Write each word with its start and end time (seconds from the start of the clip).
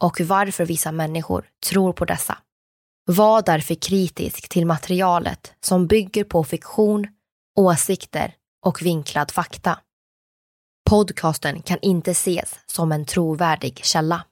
och 0.00 0.20
varför 0.20 0.64
vissa 0.64 0.92
människor 0.92 1.44
tror 1.66 1.92
på 1.92 2.04
dessa. 2.04 2.38
Var 3.06 3.42
därför 3.42 3.74
kritisk 3.74 4.48
till 4.48 4.66
materialet 4.66 5.52
som 5.60 5.86
bygger 5.86 6.24
på 6.24 6.44
fiktion, 6.44 7.06
åsikter 7.58 8.34
och 8.66 8.82
vinklad 8.82 9.30
fakta. 9.30 9.78
Podcasten 10.90 11.62
kan 11.62 11.78
inte 11.82 12.10
ses 12.10 12.58
som 12.66 12.92
en 12.92 13.04
trovärdig 13.04 13.80
källa. 13.84 14.24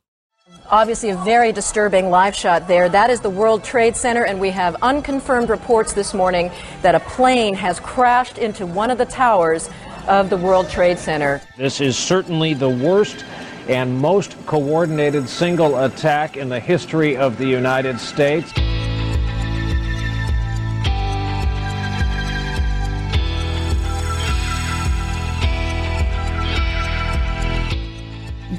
Obviously, 0.70 1.10
a 1.10 1.22
very 1.24 1.52
disturbing 1.52 2.10
live 2.10 2.32
shot 2.32 2.66
there. 2.66 2.88
That 2.88 3.10
is 3.10 3.20
the 3.20 3.30
World 3.30 3.64
Trade 3.64 3.96
Center, 3.96 4.24
and 4.24 4.40
we 4.40 4.50
have 4.50 4.76
unconfirmed 4.82 5.50
reports 5.50 5.94
this 5.94 6.14
morning 6.14 6.50
that 6.82 6.94
a 6.94 7.00
plane 7.16 7.54
has 7.54 7.80
crashed 7.80 8.38
into 8.38 8.66
one 8.66 8.92
of 8.92 8.98
the 8.98 9.06
towers 9.06 9.70
of 10.08 10.28
the 10.30 10.36
World 10.36 10.68
Trade 10.68 10.98
Center. 10.98 11.40
This 11.56 11.80
is 11.80 11.96
certainly 11.96 12.54
the 12.54 12.68
worst 12.68 13.24
and 13.68 14.00
most 14.00 14.36
coordinated 14.46 15.28
single 15.28 15.76
attack 15.84 16.36
in 16.36 16.48
the 16.48 16.60
history 16.60 17.16
of 17.16 17.36
the 17.36 17.46
United 17.46 18.00
States. 18.00 18.52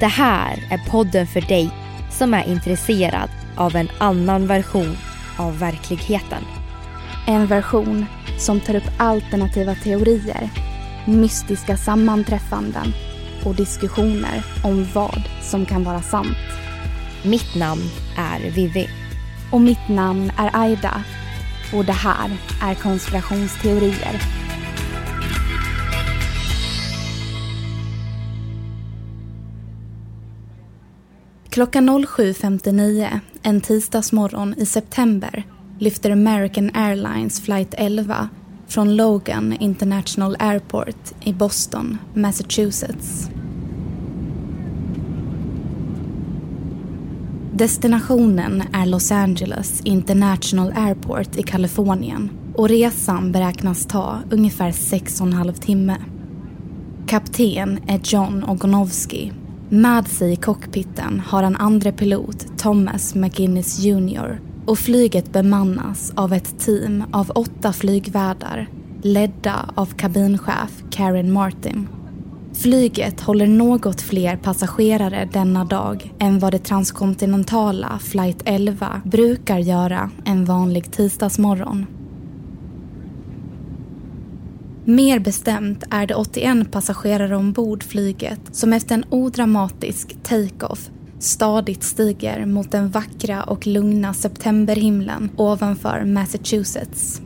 Det 0.00 0.06
här 0.06 0.66
är 0.70 0.90
podden 0.90 1.26
för 1.26 1.40
dig 1.40 1.70
som 2.10 2.34
är 2.34 2.48
intresserad 2.48 3.30
av 3.56 3.76
en 3.76 3.88
annan 3.98 4.46
version 4.46 4.96
av 5.38 5.58
verkligheten. 5.58 6.44
En 7.26 7.46
version 7.46 8.06
som 8.38 8.60
tar 8.60 8.74
upp 8.74 8.90
alternativa 8.98 9.74
teorier, 9.74 10.50
mystiska 11.06 11.76
sammanträffanden 11.76 12.92
och 13.44 13.54
diskussioner 13.54 14.44
om 14.64 14.86
vad 14.94 15.22
som 15.42 15.66
kan 15.66 15.84
vara 15.84 16.02
sant. 16.02 16.36
Mitt 17.24 17.54
namn 17.56 17.82
är 18.18 18.50
Vivi. 18.50 18.88
Och 19.52 19.60
mitt 19.60 19.88
namn 19.88 20.32
är 20.36 20.50
Aida. 20.52 21.04
Och 21.74 21.84
det 21.84 21.92
här 21.92 22.30
är 22.62 22.74
konspirationsteorier. 22.74 24.22
Klockan 31.50 31.90
07.59 31.90 33.20
en 33.42 33.60
tisdagsmorgon 33.60 34.54
i 34.58 34.66
september 34.66 35.44
lyfter 35.78 36.10
American 36.10 36.70
Airlines 36.74 37.40
flight 37.40 37.74
11 37.78 38.28
från 38.70 38.96
Logan 38.96 39.52
International 39.60 40.36
Airport 40.38 41.12
i 41.20 41.32
Boston, 41.32 41.98
Massachusetts. 42.14 43.30
Destinationen 47.52 48.62
är 48.72 48.86
Los 48.86 49.12
Angeles 49.12 49.80
International 49.84 50.72
Airport 50.76 51.36
i 51.36 51.42
Kalifornien 51.42 52.30
och 52.54 52.68
resan 52.68 53.32
beräknas 53.32 53.86
ta 53.86 54.18
ungefär 54.30 54.72
sex 54.72 55.20
och 55.20 55.26
en 55.26 55.32
halv 55.32 55.52
timme. 55.52 55.96
Kapten 57.06 57.78
är 57.86 58.00
John 58.04 58.44
Ogonowski. 58.44 59.32
Med 59.68 60.08
sig 60.08 60.32
i 60.32 60.36
cockpiten 60.36 61.22
har 61.26 61.42
han 61.42 61.56
andre 61.56 61.92
pilot 61.92 62.58
Thomas 62.58 63.14
McGinnis 63.14 63.78
Jr 63.78 64.49
och 64.66 64.78
flyget 64.78 65.32
bemannas 65.32 66.12
av 66.16 66.32
ett 66.32 66.58
team 66.58 67.04
av 67.12 67.30
åtta 67.30 67.72
flygvärdar 67.72 68.68
ledda 69.02 69.70
av 69.74 69.86
kabinchef 69.86 70.82
Karen 70.90 71.32
Martin. 71.32 71.88
Flyget 72.52 73.20
håller 73.20 73.46
något 73.46 74.00
fler 74.00 74.36
passagerare 74.36 75.28
denna 75.32 75.64
dag 75.64 76.12
än 76.18 76.38
vad 76.38 76.52
det 76.52 76.58
transkontinentala 76.58 77.98
flight 77.98 78.42
11 78.44 79.00
brukar 79.04 79.58
göra 79.58 80.10
en 80.24 80.44
vanlig 80.44 80.92
tisdagsmorgon. 80.92 81.86
Mer 84.84 85.18
bestämt 85.18 85.84
är 85.90 86.06
det 86.06 86.14
81 86.14 86.72
passagerare 86.72 87.36
ombord 87.36 87.82
flyget 87.82 88.40
som 88.52 88.72
efter 88.72 88.94
en 88.94 89.04
odramatisk 89.10 90.16
take-off 90.22 90.90
stadigt 91.20 91.82
stiger 91.82 92.46
mot 92.46 92.70
den 92.70 92.90
vackra 92.90 93.42
och 93.42 93.66
lugna 93.66 94.14
septemberhimlen 94.14 95.30
ovanför 95.36 96.04
Massachusetts. 96.04 97.20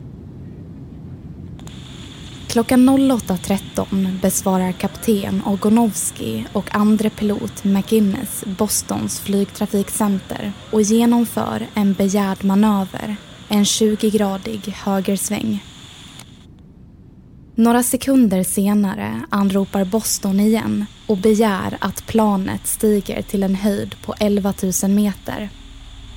Klockan 2.47 2.89
08.13 2.89 4.21
besvarar 4.21 4.71
kapten 4.71 5.41
Ogonowski 5.45 6.45
och 6.53 6.75
andre 6.75 7.09
pilot 7.09 7.63
McInnes 7.63 8.43
Bostons 8.57 9.19
flygtrafikcenter 9.19 10.51
och 10.71 10.81
genomför 10.81 11.67
en 11.73 11.93
begärd 11.93 12.43
manöver, 12.43 13.15
en 13.47 13.63
20-gradig 13.63 14.69
högersväng. 14.69 15.63
Några 17.57 17.83
sekunder 17.83 18.43
senare 18.43 19.21
anropar 19.29 19.85
Boston 19.85 20.39
igen 20.39 20.85
och 21.07 21.17
begär 21.17 21.77
att 21.81 22.07
planet 22.07 22.67
stiger 22.67 23.21
till 23.21 23.43
en 23.43 23.55
höjd 23.55 23.95
på 24.01 24.13
11 24.19 24.53
000 24.83 24.91
meter. 24.91 25.49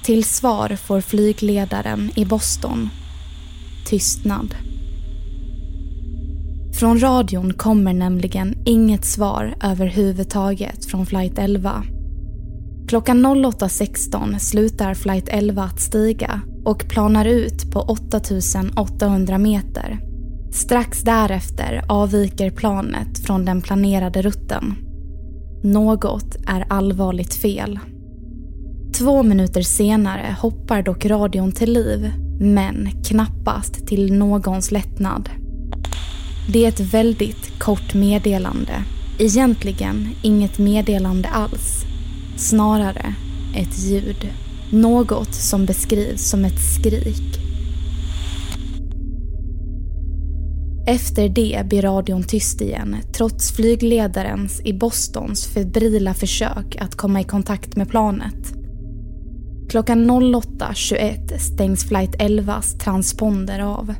Till 0.03 0.25
svar 0.25 0.77
får 0.77 1.01
flygledaren 1.01 2.11
i 2.17 2.25
Boston 2.25 2.91
tystnad. 3.87 4.55
Från 6.79 7.01
radion 7.01 7.53
kommer 7.53 7.93
nämligen 7.93 8.55
inget 8.67 9.05
svar 9.05 9.55
överhuvudtaget 9.63 10.85
från 10.85 11.07
flight 11.07 11.39
11. 11.39 11.83
Klockan 12.89 13.27
08.16 13.27 14.39
slutar 14.39 14.95
flight 14.95 15.29
11 15.29 15.63
att 15.63 15.81
stiga 15.81 16.41
och 16.65 16.89
planar 16.89 17.25
ut 17.25 17.73
på 17.73 17.81
8800 17.81 19.39
meter. 19.39 20.08
Strax 20.59 21.03
därefter 21.03 21.85
avviker 21.89 22.51
planet 22.51 23.27
från 23.27 23.45
den 23.45 23.63
planerade 23.63 24.23
rutten. 24.23 24.75
Något 25.63 26.37
är 26.47 26.67
allvarligt 26.69 27.35
fel. 27.35 27.79
Två 28.99 29.23
minuter 29.23 29.63
senare 29.63 30.37
hoppar 30.41 30.83
dock 30.83 31.07
radion 31.07 31.53
till 31.53 31.73
liv, 31.73 32.13
men 32.41 32.91
knappast 33.05 33.87
till 33.87 34.13
någons 34.13 34.71
lättnad. 34.71 35.31
Det 36.53 36.65
är 36.65 36.69
ett 36.69 36.95
väldigt 36.95 37.59
kort 37.59 37.95
meddelande. 37.95 38.85
Egentligen 39.19 40.09
inget 40.23 40.59
meddelande 40.59 41.29
alls. 41.29 41.85
Snarare 42.37 43.15
ett 43.57 43.79
ljud. 43.79 44.29
Något 44.73 45.35
som 45.35 45.67
beskrivs 45.67 46.31
som 46.31 46.45
ett 46.45 46.61
skrik. 46.75 47.48
Efter 50.89 51.29
det 51.29 51.67
blir 51.67 51.83
radion 51.83 52.23
tyst 52.23 52.61
igen 52.61 52.97
trots 53.17 53.53
flygledarens 53.53 54.61
i 54.65 54.73
Bostons 54.73 55.47
febrila 55.47 56.15
försök 56.15 56.77
att 56.81 56.95
komma 56.95 57.21
i 57.21 57.25
kontakt 57.25 57.77
med 57.77 57.89
planet. 57.89 58.55
Klockan 59.71 60.11
08.21 60.11 61.39
stängs 61.39 61.89
flight 61.89 62.15
11s 62.15 62.79
transponder 62.79 63.61
av. 63.61 63.95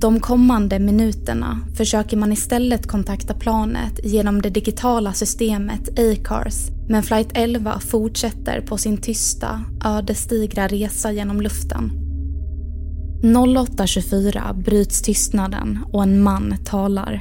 De 0.00 0.20
kommande 0.20 0.78
minuterna 0.78 1.60
försöker 1.76 2.16
man 2.16 2.32
istället 2.32 2.86
kontakta 2.86 3.34
planet 3.34 4.00
genom 4.04 4.42
det 4.42 4.50
digitala 4.50 5.12
systemet 5.12 5.98
Acars 5.98 6.68
men 6.88 7.02
flight 7.02 7.30
11 7.34 7.80
fortsätter 7.80 8.60
på 8.60 8.78
sin 8.78 8.96
tysta, 8.96 9.64
ödesdigra 9.84 10.68
resa 10.68 11.12
genom 11.12 11.40
luften. 11.40 12.09
08.24 13.22 14.62
bryts 14.62 15.02
tystnaden 15.02 15.78
och 15.92 16.02
en 16.02 16.22
man 16.22 16.56
talar. 16.64 17.20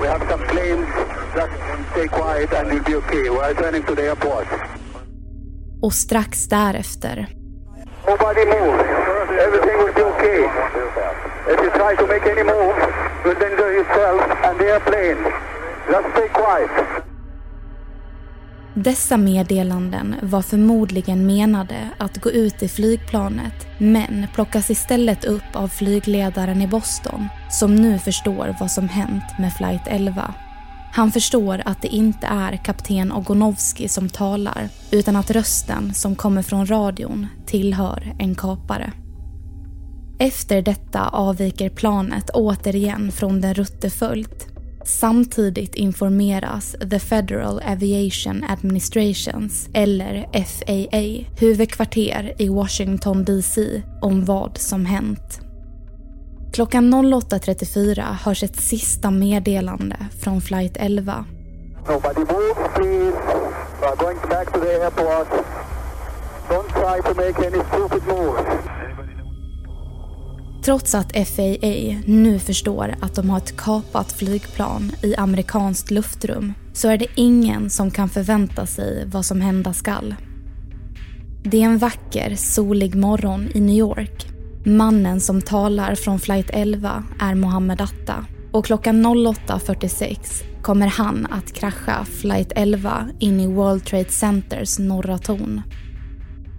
We 0.00 0.08
have 0.08 0.30
some 0.30 0.44
planes. 0.46 0.88
Just 1.34 1.52
stay 1.92 2.08
quiet 2.08 2.52
and 2.52 2.72
you'll 2.72 2.84
be 2.84 2.96
okay. 2.96 3.30
We 3.30 3.38
are 3.38 3.54
turning 3.54 3.82
to 3.82 3.94
the 3.94 4.02
airport. 4.02 4.48
Och 5.82 5.92
strax 5.94 6.48
därefter. 6.48 7.26
Nobody 8.06 8.44
move. 8.46 8.84
Everything 9.46 9.76
will 9.84 9.94
be 9.94 10.02
okay. 10.02 10.40
If 11.52 11.60
you 11.64 11.70
try 11.70 11.96
to 11.96 12.06
make 12.06 12.26
any 12.32 12.44
move, 12.44 12.76
you'll 13.24 13.42
injure 13.50 13.72
yourself 13.72 14.22
and 14.44 14.58
the 14.58 14.64
airplane. 14.64 15.32
Just 15.90 16.08
stay 16.12 16.28
quiet. 16.28 16.70
Dessa 18.74 19.16
meddelanden 19.16 20.14
var 20.22 20.42
förmodligen 20.42 21.26
menade 21.26 21.90
att 21.98 22.20
gå 22.20 22.30
ut 22.30 22.62
i 22.62 22.68
flygplanet 22.68 23.66
men 23.78 24.26
plockas 24.34 24.70
istället 24.70 25.24
upp 25.24 25.42
av 25.52 25.68
flygledaren 25.68 26.62
i 26.62 26.66
Boston 26.66 27.28
som 27.50 27.74
nu 27.76 27.98
förstår 27.98 28.56
vad 28.60 28.70
som 28.70 28.88
hänt 28.88 29.24
med 29.38 29.52
flight 29.52 29.82
11. 29.86 30.34
Han 30.92 31.12
förstår 31.12 31.62
att 31.64 31.82
det 31.82 31.88
inte 31.88 32.26
är 32.26 32.56
kapten 32.56 33.12
Ogonovski 33.12 33.88
som 33.88 34.08
talar 34.08 34.68
utan 34.90 35.16
att 35.16 35.30
rösten 35.30 35.94
som 35.94 36.16
kommer 36.16 36.42
från 36.42 36.66
radion 36.66 37.26
tillhör 37.46 38.14
en 38.18 38.34
kapare. 38.34 38.92
Efter 40.18 40.62
detta 40.62 41.08
avviker 41.08 41.70
planet 41.70 42.30
återigen 42.30 43.12
från 43.12 43.40
den 43.40 43.54
rutteföljt 43.54 44.51
Samtidigt 44.84 45.74
informeras 45.74 46.76
The 46.90 46.98
Federal 46.98 47.62
Aviation 47.64 48.44
Administrations, 48.44 49.68
eller 49.74 50.26
FAA, 50.32 51.30
huvudkvarter 51.40 52.34
i 52.38 52.48
Washington 52.48 53.24
DC 53.24 53.82
om 54.00 54.24
vad 54.24 54.58
som 54.58 54.86
hänt. 54.86 55.40
Klockan 56.52 56.94
08.34 56.94 58.12
hörs 58.24 58.42
ett 58.42 58.60
sista 58.60 59.10
meddelande 59.10 59.96
från 60.20 60.40
flight 60.40 60.76
11. 60.76 61.24
Nobody 61.88 62.20
move, 62.20 62.54
please. 62.74 63.16
We 63.80 63.86
are 63.88 63.96
going 63.96 64.18
back 64.30 64.52
to 64.52 64.60
the 64.60 64.72
airport. 64.72 65.28
Don't 66.48 66.68
try 66.68 67.00
to 67.00 67.14
make 67.14 67.46
any 67.46 67.64
stupid 67.64 68.02
moves. 68.06 68.81
Trots 70.64 70.94
att 70.94 71.12
FAA 71.12 72.00
nu 72.06 72.38
förstår 72.38 72.94
att 73.00 73.14
de 73.14 73.30
har 73.30 73.38
ett 73.38 73.56
kapat 73.56 74.12
flygplan 74.12 74.92
i 75.02 75.16
amerikanskt 75.16 75.90
luftrum 75.90 76.52
så 76.72 76.88
är 76.88 76.98
det 76.98 77.06
ingen 77.14 77.70
som 77.70 77.90
kan 77.90 78.08
förvänta 78.08 78.66
sig 78.66 79.06
vad 79.06 79.24
som 79.24 79.40
hända 79.40 79.72
skall. 79.72 80.14
Det 81.42 81.62
är 81.62 81.66
en 81.66 81.78
vacker, 81.78 82.36
solig 82.36 82.94
morgon 82.94 83.48
i 83.54 83.60
New 83.60 83.76
York. 83.76 84.26
Mannen 84.64 85.20
som 85.20 85.42
talar 85.42 85.94
från 85.94 86.18
flight 86.18 86.50
11 86.50 87.04
är 87.20 87.34
Mohammed 87.34 87.80
Atta 87.80 88.26
och 88.52 88.64
klockan 88.64 89.06
08.46 89.06 90.44
kommer 90.62 90.86
han 90.86 91.26
att 91.30 91.52
krascha 91.52 92.04
flight 92.04 92.52
11 92.56 93.08
in 93.18 93.40
i 93.40 93.46
World 93.46 93.84
Trade 93.84 94.10
Centers 94.10 94.78
norra 94.78 95.18
torn. 95.18 95.62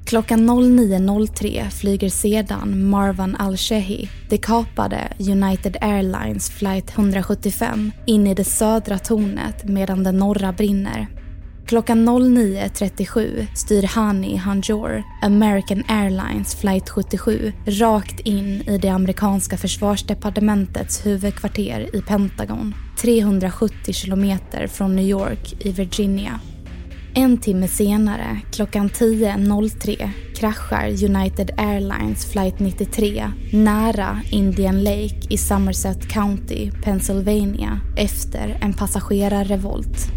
Klockan 0.06 0.50
09.03 0.50 1.70
flyger 1.70 2.10
sedan 2.10 2.90
Marwan 2.90 3.36
al-Shehi, 3.36 4.10
det 4.30 4.38
kapade 4.38 5.14
United 5.20 5.78
Airlines 5.82 6.50
flight 6.50 6.90
175, 6.98 7.92
in 8.06 8.28
i 8.28 8.34
det 8.34 8.44
södra 8.44 9.00
tornet 9.00 9.64
medan 9.64 10.04
det 10.04 10.12
norra 10.12 10.52
brinner. 10.52 11.08
Klockan 11.66 12.10
09.37 12.10 13.46
styr 13.56 13.84
Hani 13.84 14.36
Hanjour, 14.38 15.04
American 15.22 15.84
Airlines 15.88 16.56
flight 16.56 16.90
77, 16.90 17.54
rakt 17.66 18.20
in 18.20 18.62
i 18.70 18.78
det 18.78 18.90
amerikanska 18.90 19.58
försvarsdepartementets 19.58 21.06
huvudkvarter 21.06 21.96
i 21.96 22.02
Pentagon, 22.02 22.76
370 23.02 23.94
kilometer 23.94 24.68
från 24.68 24.96
New 24.96 25.06
York 25.06 25.66
i 25.66 25.72
Virginia. 25.72 26.40
En 27.16 27.38
timme 27.38 27.68
senare, 27.68 28.40
klockan 28.52 28.90
10.03, 28.90 30.10
kraschar 30.36 30.88
United 30.88 31.52
Airlines 31.58 32.26
flight 32.26 32.60
93 32.60 33.32
nära 33.52 34.22
Indian 34.30 34.84
Lake 34.84 35.20
i 35.30 35.38
Somerset 35.38 36.10
County, 36.10 36.72
Pennsylvania 36.84 37.80
efter 37.98 38.58
en 38.62 38.74
passagerarrevolt. 38.74 40.08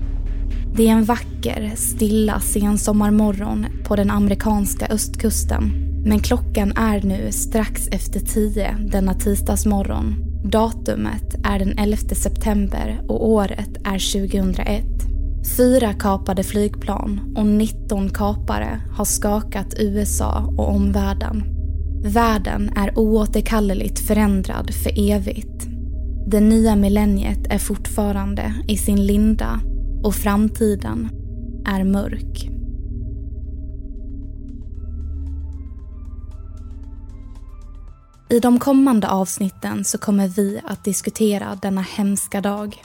Det 0.76 0.88
är 0.88 0.92
en 0.92 1.04
vacker, 1.04 1.72
stilla 1.74 2.40
sensommarmorgon 2.40 3.66
på 3.84 3.96
den 3.96 4.10
amerikanska 4.10 4.86
östkusten. 4.86 5.72
Men 6.06 6.20
klockan 6.20 6.72
är 6.76 7.02
nu 7.02 7.32
strax 7.32 7.88
efter 7.88 8.20
10 8.20 8.76
denna 8.92 9.14
tisdagsmorgon. 9.14 10.14
Datumet 10.44 11.34
är 11.44 11.58
den 11.58 11.78
11 11.78 11.96
september 11.96 13.00
och 13.08 13.28
året 13.28 13.76
är 13.84 14.28
2001. 14.28 15.15
Fyra 15.46 15.92
kapade 15.92 16.42
flygplan 16.42 17.34
och 17.36 17.46
19 17.46 18.10
kapare 18.10 18.80
har 18.96 19.04
skakat 19.04 19.74
USA 19.78 20.54
och 20.58 20.68
omvärlden. 20.68 21.44
Världen 22.04 22.70
är 22.76 22.98
oåterkalleligt 22.98 24.06
förändrad 24.06 24.74
för 24.74 25.10
evigt. 25.10 25.66
Det 26.26 26.40
nya 26.40 26.76
millenniet 26.76 27.46
är 27.50 27.58
fortfarande 27.58 28.54
i 28.68 28.76
sin 28.76 29.06
linda 29.06 29.60
och 30.04 30.14
framtiden 30.14 31.08
är 31.66 31.84
mörk. 31.84 32.50
I 38.30 38.40
de 38.40 38.58
kommande 38.58 39.08
avsnitten 39.08 39.84
så 39.84 39.98
kommer 39.98 40.28
vi 40.28 40.60
att 40.64 40.84
diskutera 40.84 41.58
denna 41.62 41.80
hemska 41.80 42.40
dag. 42.40 42.82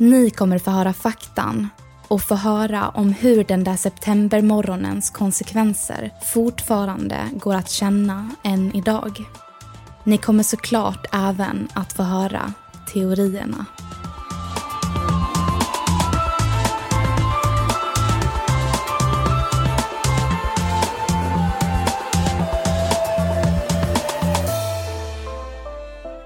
Ni 0.00 0.30
kommer 0.30 0.58
få 0.58 0.70
höra 0.70 0.92
faktan 0.92 1.68
och 2.08 2.22
få 2.22 2.34
höra 2.34 2.88
om 2.88 3.12
hur 3.12 3.44
den 3.44 3.64
där 3.64 3.76
septembermorgonens 3.76 5.10
konsekvenser 5.10 6.10
fortfarande 6.32 7.16
går 7.32 7.54
att 7.54 7.70
känna 7.70 8.30
än 8.42 8.76
idag. 8.76 9.24
Ni 10.04 10.18
kommer 10.18 10.42
såklart 10.42 11.06
även 11.12 11.68
att 11.74 11.92
få 11.92 12.02
höra 12.02 12.52
teorierna. 12.92 13.66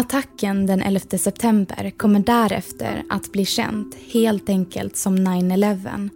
Attacken 0.00 0.66
den 0.66 0.82
11 0.82 1.18
september 1.18 1.92
kommer 1.96 2.20
därefter 2.20 3.04
att 3.08 3.32
bli 3.32 3.44
känt 3.44 3.94
helt 3.94 4.48
enkelt 4.48 4.96
som 4.96 5.16
9-11 5.16 6.10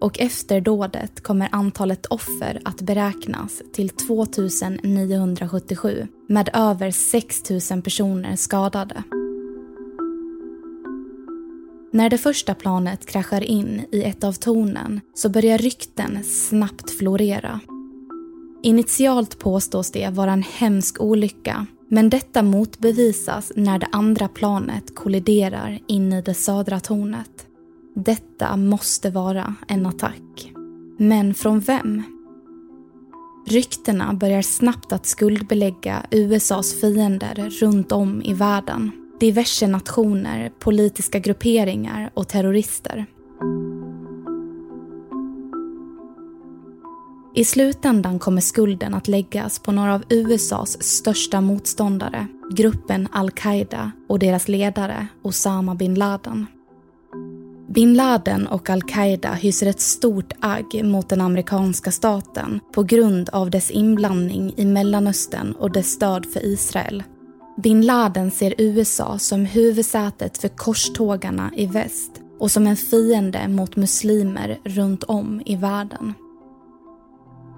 och 0.00 0.20
efter 0.20 0.60
dådet 0.60 1.22
kommer 1.22 1.48
antalet 1.52 2.06
offer 2.06 2.60
att 2.64 2.80
beräknas 2.80 3.62
till 3.72 3.88
2977 3.88 6.06
med 6.28 6.50
över 6.52 6.90
6 6.90 7.50
000 7.70 7.82
personer 7.82 8.36
skadade. 8.36 9.02
När 11.92 12.10
det 12.10 12.18
första 12.18 12.54
planet 12.54 13.06
kraschar 13.06 13.44
in 13.44 13.82
i 13.92 14.02
ett 14.02 14.24
av 14.24 14.32
tornen 14.32 15.00
så 15.14 15.28
börjar 15.28 15.58
rykten 15.58 16.24
snabbt 16.24 16.98
florera. 16.98 17.60
Initialt 18.62 19.38
påstås 19.38 19.92
det 19.92 20.10
vara 20.10 20.32
en 20.32 20.42
hemsk 20.42 21.00
olycka 21.00 21.66
men 21.92 22.10
detta 22.10 22.42
motbevisas 22.42 23.52
när 23.56 23.78
det 23.78 23.88
andra 23.92 24.28
planet 24.28 24.94
kolliderar 24.94 25.78
in 25.86 26.12
i 26.12 26.22
det 26.22 26.34
södra 26.34 26.80
tornet. 26.80 27.46
Detta 27.94 28.56
måste 28.56 29.10
vara 29.10 29.54
en 29.68 29.86
attack. 29.86 30.52
Men 30.98 31.34
från 31.34 31.60
vem? 31.60 32.02
Ryktena 33.46 34.14
börjar 34.14 34.42
snabbt 34.42 34.92
att 34.92 35.06
skuldbelägga 35.06 36.06
USAs 36.10 36.80
fiender 36.80 37.50
runt 37.60 37.92
om 37.92 38.22
i 38.22 38.34
världen. 38.34 38.90
Diverse 39.20 39.66
nationer, 39.66 40.52
politiska 40.58 41.18
grupperingar 41.18 42.10
och 42.14 42.28
terrorister. 42.28 43.06
I 47.34 47.44
slutändan 47.44 48.18
kommer 48.18 48.40
skulden 48.40 48.94
att 48.94 49.08
läggas 49.08 49.58
på 49.58 49.72
några 49.72 49.94
av 49.94 50.02
USAs 50.08 50.82
största 50.82 51.40
motståndare, 51.40 52.26
gruppen 52.50 53.08
al-Qaida 53.12 53.92
och 54.08 54.18
deras 54.18 54.48
ledare 54.48 55.06
Osama 55.22 55.74
bin 55.74 55.94
Laden. 55.94 56.46
Bin 57.68 57.94
Laden 57.94 58.46
och 58.46 58.70
al-Qaida 58.70 59.32
hyser 59.32 59.66
ett 59.66 59.80
stort 59.80 60.32
agg 60.40 60.84
mot 60.84 61.08
den 61.08 61.20
amerikanska 61.20 61.90
staten 61.90 62.60
på 62.72 62.82
grund 62.82 63.28
av 63.28 63.50
dess 63.50 63.70
inblandning 63.70 64.54
i 64.56 64.64
Mellanöstern 64.64 65.52
och 65.52 65.72
dess 65.72 65.90
stöd 65.90 66.26
för 66.26 66.44
Israel. 66.44 67.02
Bin 67.62 67.86
Laden 67.86 68.30
ser 68.30 68.54
USA 68.58 69.18
som 69.18 69.44
huvudsätet 69.44 70.38
för 70.38 70.48
korstågarna 70.48 71.50
i 71.56 71.66
väst 71.66 72.10
och 72.38 72.50
som 72.50 72.66
en 72.66 72.76
fiende 72.76 73.48
mot 73.48 73.76
muslimer 73.76 74.58
runt 74.64 75.04
om 75.04 75.42
i 75.46 75.56
världen. 75.56 76.14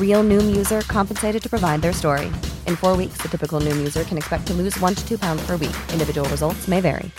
Real 0.00 0.22
Noom 0.24 0.56
user 0.56 0.80
compensated 0.80 1.42
to 1.42 1.50
provide 1.50 1.82
their 1.82 1.92
story. 1.92 2.32
In 2.66 2.76
four 2.76 2.96
weeks, 2.96 3.18
the 3.20 3.28
typical 3.28 3.60
Noom 3.60 3.76
user 3.76 4.04
can 4.04 4.16
expect 4.16 4.46
to 4.46 4.54
lose 4.54 4.80
one 4.80 4.94
to 4.94 5.06
two 5.06 5.18
pounds 5.18 5.46
per 5.46 5.56
week. 5.58 5.76
Individual 5.92 6.26
results 6.30 6.66
may 6.66 6.80
vary. 6.80 7.10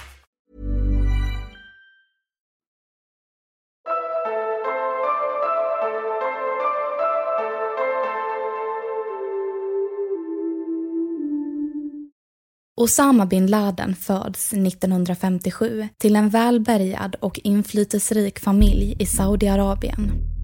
Osama 12.79 13.25
bin 13.25 13.47
Laden 13.47 13.95
föds 13.95 14.53
1957 14.53 15.89
till 15.97 16.15
en 16.15 16.29
välbärgad 16.29 17.15
och 17.15 17.39
inflytelserik 17.43 18.39
familj 18.39 18.95
i 18.99 19.05
Saudiarabien. 19.05 20.36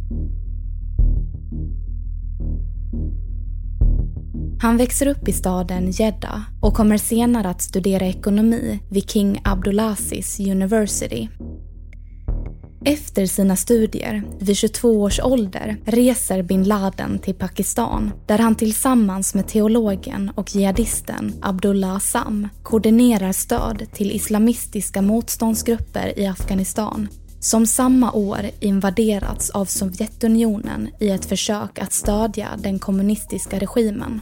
Han 4.64 4.78
växer 4.78 5.08
upp 5.08 5.28
i 5.28 5.34
staden 5.34 5.92
Jeddah 5.92 6.42
och 6.62 6.74
kommer 6.74 6.98
senare 6.98 7.50
att 7.50 7.62
studera 7.62 8.06
ekonomi 8.06 8.80
vid 8.92 9.10
King 9.10 9.42
Abdulaziz 9.44 10.40
University. 10.40 11.28
Efter 12.86 13.26
sina 13.26 13.56
studier, 13.56 14.24
vid 14.40 14.58
22 14.58 15.02
års 15.02 15.20
ålder, 15.20 15.78
reser 15.86 16.44
bin 16.44 16.64
Laden 16.64 17.20
till 17.20 17.34
Pakistan 17.34 18.12
där 18.28 18.38
han 18.38 18.56
tillsammans 18.56 19.34
med 19.34 19.48
teologen 19.48 20.32
och 20.36 20.56
jihadisten 20.56 21.34
Abdullah 21.42 21.96
Assam 21.96 22.48
koordinerar 22.64 23.32
stöd 23.32 23.86
till 23.94 24.12
islamistiska 24.12 25.02
motståndsgrupper 25.02 26.20
i 26.20 26.26
Afghanistan 26.26 27.08
som 27.40 27.68
samma 27.68 28.12
år 28.12 28.40
invaderats 28.60 29.50
av 29.50 29.66
Sovjetunionen 29.66 30.90
i 31.00 31.10
ett 31.10 31.26
försök 31.26 31.80
att 31.80 31.94
stödja 31.94 32.50
den 32.58 32.80
kommunistiska 32.80 33.60
regimen. 33.60 34.22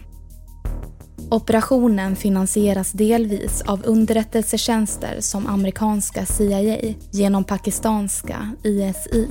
Operationen 1.32 2.16
finansieras 2.16 2.92
delvis 2.92 3.62
av 3.62 3.82
underrättelsetjänster 3.86 5.18
som 5.20 5.48
amerikanska 5.48 6.26
CIA 6.26 6.94
genom 7.12 7.44
pakistanska 7.44 8.52
ISI. 8.64 9.28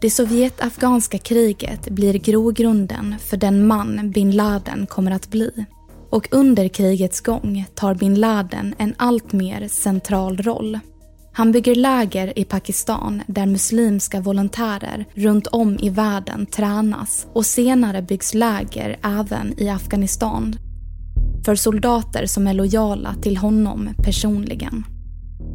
Det 0.00 0.10
Sovjet-afghanska 0.10 1.18
kriget 1.18 1.88
blir 1.88 2.14
grogrunden 2.14 3.14
för 3.18 3.36
den 3.36 3.66
man 3.66 4.10
bin 4.10 4.30
Laden 4.30 4.86
kommer 4.86 5.10
att 5.10 5.30
bli. 5.30 5.64
Och 6.10 6.28
under 6.30 6.68
krigets 6.68 7.20
gång 7.20 7.64
tar 7.74 7.94
bin 7.94 8.14
Laden 8.14 8.74
en 8.78 8.94
allt 8.96 9.32
mer 9.32 9.68
central 9.68 10.36
roll. 10.36 10.78
Han 11.32 11.52
bygger 11.52 11.74
läger 11.74 12.38
i 12.38 12.44
Pakistan 12.44 13.22
där 13.26 13.46
muslimska 13.46 14.20
volontärer 14.20 15.04
runt 15.14 15.46
om 15.46 15.78
i 15.78 15.90
världen 15.90 16.46
tränas 16.46 17.26
och 17.32 17.46
senare 17.46 18.02
byggs 18.02 18.34
läger 18.34 18.98
även 19.02 19.54
i 19.60 19.68
Afghanistan 19.68 20.56
för 21.44 21.54
soldater 21.54 22.26
som 22.26 22.46
är 22.46 22.54
lojala 22.54 23.14
till 23.22 23.36
honom 23.36 23.88
personligen. 24.04 24.84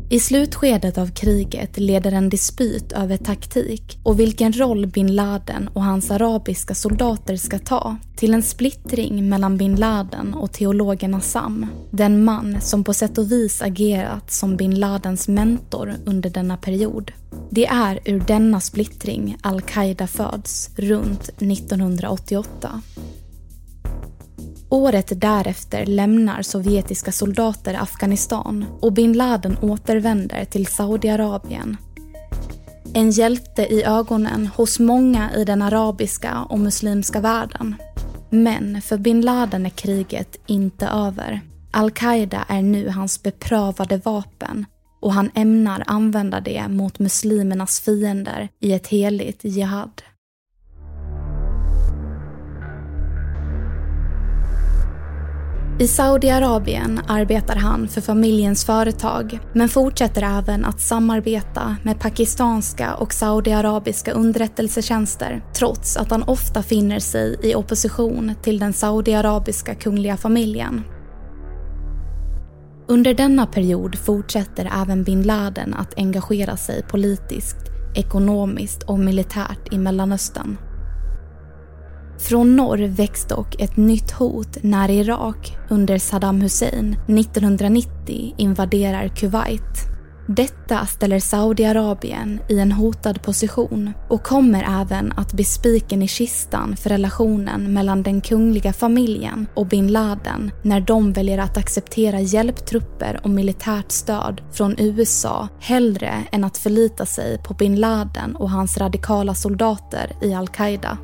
I 0.10 0.20
slutskedet 0.20 0.98
av 0.98 1.12
kriget 1.12 1.77
leder 1.77 2.12
en 2.12 2.29
dispyt 2.29 2.91
över 2.91 3.17
taktik 3.17 4.00
och 4.03 4.20
vilken 4.20 4.53
roll 4.53 4.88
bin 4.88 5.15
Laden 5.15 5.67
och 5.74 5.84
hans 5.84 6.12
arabiska 6.12 6.75
soldater 6.75 7.36
ska 7.36 7.60
ta 7.60 7.96
till 8.15 8.34
en 8.34 8.44
splittring 8.44 9.29
mellan 9.29 9.58
bin 9.58 9.75
Laden 9.75 10.34
och 10.34 10.51
teologen 10.51 11.13
Assam. 11.13 11.65
Den 11.91 12.24
man 12.24 12.62
som 12.62 12.84
på 12.84 12.94
sätt 12.94 13.17
och 13.17 13.32
vis 13.32 13.62
agerat 13.62 14.32
som 14.32 14.58
bin 14.58 14.79
Ladens 14.79 15.27
mentor 15.27 15.94
under 16.06 16.29
denna 16.29 16.58
period. 16.58 17.12
Det 17.50 17.65
är 17.65 18.00
ur 18.06 18.20
denna 18.20 18.60
splittring 18.60 19.38
al-Qaida 19.41 20.08
föds 20.08 20.70
runt 20.75 21.29
1988. 21.29 22.82
Året 24.69 25.21
därefter 25.21 25.86
lämnar 25.86 26.41
sovjetiska 26.41 27.12
soldater 27.12 27.74
Afghanistan 27.74 28.65
och 28.81 28.93
bin 28.93 29.13
Laden 29.13 29.57
återvänder 29.62 30.45
till 30.45 30.67
Saudiarabien. 30.67 31.77
En 32.93 33.12
hjälte 33.12 33.62
i 33.62 33.83
ögonen 33.83 34.47
hos 34.47 34.79
många 34.79 35.36
i 35.36 35.45
den 35.45 35.62
arabiska 35.62 36.43
och 36.50 36.59
muslimska 36.59 37.19
världen. 37.19 37.75
Men 38.29 38.81
för 38.81 38.97
bin 38.97 39.21
Laden 39.21 39.65
är 39.65 39.69
kriget 39.69 40.36
inte 40.45 40.88
över. 40.88 41.41
Al-Qaida 41.71 42.45
är 42.47 42.62
nu 42.62 42.89
hans 42.89 43.24
beprövade 43.24 43.97
vapen 43.97 44.65
och 45.01 45.13
han 45.13 45.31
ämnar 45.36 45.83
använda 45.88 46.39
det 46.39 46.67
mot 46.67 47.00
muslimernas 47.00 47.79
fiender 47.79 48.50
i 48.59 48.74
ett 48.74 48.88
heligt 48.88 49.43
jihad. 49.43 50.01
I 55.79 55.88
Saudiarabien 55.88 57.01
arbetar 57.07 57.55
han 57.55 57.88
för 57.88 58.01
familjens 58.01 58.65
företag 58.65 59.39
men 59.53 59.69
fortsätter 59.69 60.22
även 60.39 60.65
att 60.65 60.81
samarbeta 60.81 61.75
med 61.84 62.00
pakistanska 62.00 62.96
och 62.96 63.13
saudiarabiska 63.13 64.12
underrättelsetjänster 64.12 65.43
trots 65.53 65.98
att 65.98 66.12
han 66.12 66.24
ofta 66.24 66.63
finner 66.63 67.00
sig 67.00 67.39
i 67.43 67.55
opposition 67.55 68.34
till 68.41 68.60
den 68.60 68.74
saudiarabiska 68.74 69.75
kungliga 69.75 70.17
familjen. 70.17 70.84
Under 72.88 73.13
denna 73.13 73.46
period 73.46 73.96
fortsätter 73.96 74.72
även 74.81 75.03
bin 75.03 75.24
Laden 75.24 75.74
att 75.74 75.98
engagera 75.98 76.57
sig 76.57 76.84
politiskt, 76.84 77.57
ekonomiskt 77.96 78.84
och 78.84 79.00
militärt 79.00 79.74
i 79.74 79.77
Mellanöstern. 79.77 80.57
Från 82.19 82.55
norr 82.55 82.77
väcks 82.77 83.25
dock 83.25 83.62
ett 83.62 83.77
nytt 83.77 84.12
hot 84.12 84.57
när 84.62 84.91
Irak 84.91 85.57
under 85.69 85.97
Saddam 85.97 86.41
Hussein 86.41 86.97
1990 87.07 88.33
invaderar 88.38 89.07
Kuwait. 89.07 89.97
Detta 90.29 90.86
ställer 90.86 91.19
Saudiarabien 91.19 92.39
i 92.50 92.59
en 92.59 92.71
hotad 92.71 93.21
position 93.21 93.91
och 94.09 94.24
kommer 94.24 94.81
även 94.81 95.12
att 95.12 95.33
bli 95.33 95.43
spiken 95.43 96.01
i 96.03 96.07
kistan 96.07 96.75
för 96.75 96.89
relationen 96.89 97.74
mellan 97.74 98.03
den 98.03 98.21
kungliga 98.21 98.74
familjen 98.74 99.47
och 99.55 99.67
bin 99.67 99.91
Laden 99.91 100.51
när 100.63 100.81
de 100.81 101.13
väljer 101.13 101.38
att 101.38 101.57
acceptera 101.57 102.19
hjälptrupper 102.19 103.19
och 103.24 103.29
militärt 103.29 103.91
stöd 103.91 104.41
från 104.51 104.75
USA 104.79 105.47
hellre 105.59 106.24
än 106.31 106.43
att 106.43 106.57
förlita 106.57 107.05
sig 107.05 107.38
på 107.38 107.53
bin 107.53 107.75
Laden 107.75 108.36
och 108.36 108.50
hans 108.50 108.77
radikala 108.77 109.36
soldater 109.36 110.12
i 110.21 110.33
al-Qaida. 110.33 110.97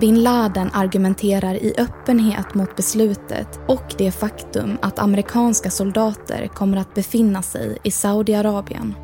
Bin 0.00 0.22
Laden 0.22 0.70
argumenterar 0.72 1.54
i 1.54 1.74
öppenhet 1.78 2.54
mot 2.54 2.76
beslutet 2.76 3.60
och 3.68 3.94
det 3.98 4.12
faktum 4.12 4.78
att 4.82 4.98
amerikanska 4.98 5.70
soldater 5.70 6.46
kommer 6.46 6.76
att 6.76 6.94
befinna 6.94 7.42
sig 7.42 7.78
i 7.84 7.90
Saudiarabien. 7.90 8.94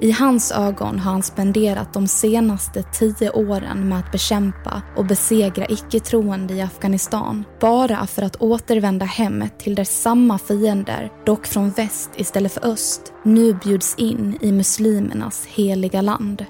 I 0.00 0.10
hans 0.10 0.52
ögon 0.52 0.98
har 0.98 1.12
han 1.12 1.22
spenderat 1.22 1.92
de 1.92 2.06
senaste 2.06 2.82
tio 2.82 3.30
åren 3.30 3.88
med 3.88 3.98
att 3.98 4.12
bekämpa 4.12 4.82
och 4.96 5.06
besegra 5.06 5.66
icke-troende 5.68 6.54
i 6.54 6.62
Afghanistan 6.62 7.44
bara 7.60 8.06
för 8.06 8.22
att 8.22 8.36
återvända 8.36 9.04
hem 9.04 9.44
till 9.58 9.74
där 9.74 9.84
samma 9.84 10.38
fiender, 10.38 11.12
dock 11.26 11.46
från 11.46 11.70
väst 11.70 12.10
istället 12.16 12.52
för 12.52 12.66
öst, 12.66 13.12
nu 13.22 13.54
bjuds 13.54 13.94
in 13.98 14.38
i 14.40 14.52
muslimernas 14.52 15.46
heliga 15.46 16.00
land. 16.00 16.46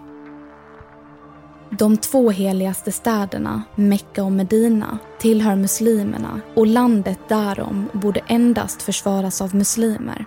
De 1.78 1.96
två 1.96 2.30
heligaste 2.30 2.92
städerna, 2.92 3.62
Mecka 3.74 4.24
och 4.24 4.32
Medina, 4.32 4.98
tillhör 5.18 5.56
muslimerna 5.56 6.40
och 6.56 6.66
landet 6.66 7.18
därom 7.28 7.88
borde 7.92 8.20
endast 8.26 8.82
försvaras 8.82 9.40
av 9.40 9.54
muslimer. 9.54 10.24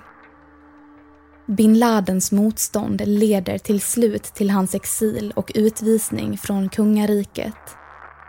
Bin 1.47 1.79
Ladens 1.79 2.31
motstånd 2.31 3.01
leder 3.05 3.57
till 3.57 3.81
slut 3.81 4.23
till 4.23 4.49
hans 4.49 4.75
exil 4.75 5.33
och 5.35 5.51
utvisning 5.55 6.37
från 6.37 6.69
kungariket. 6.69 7.75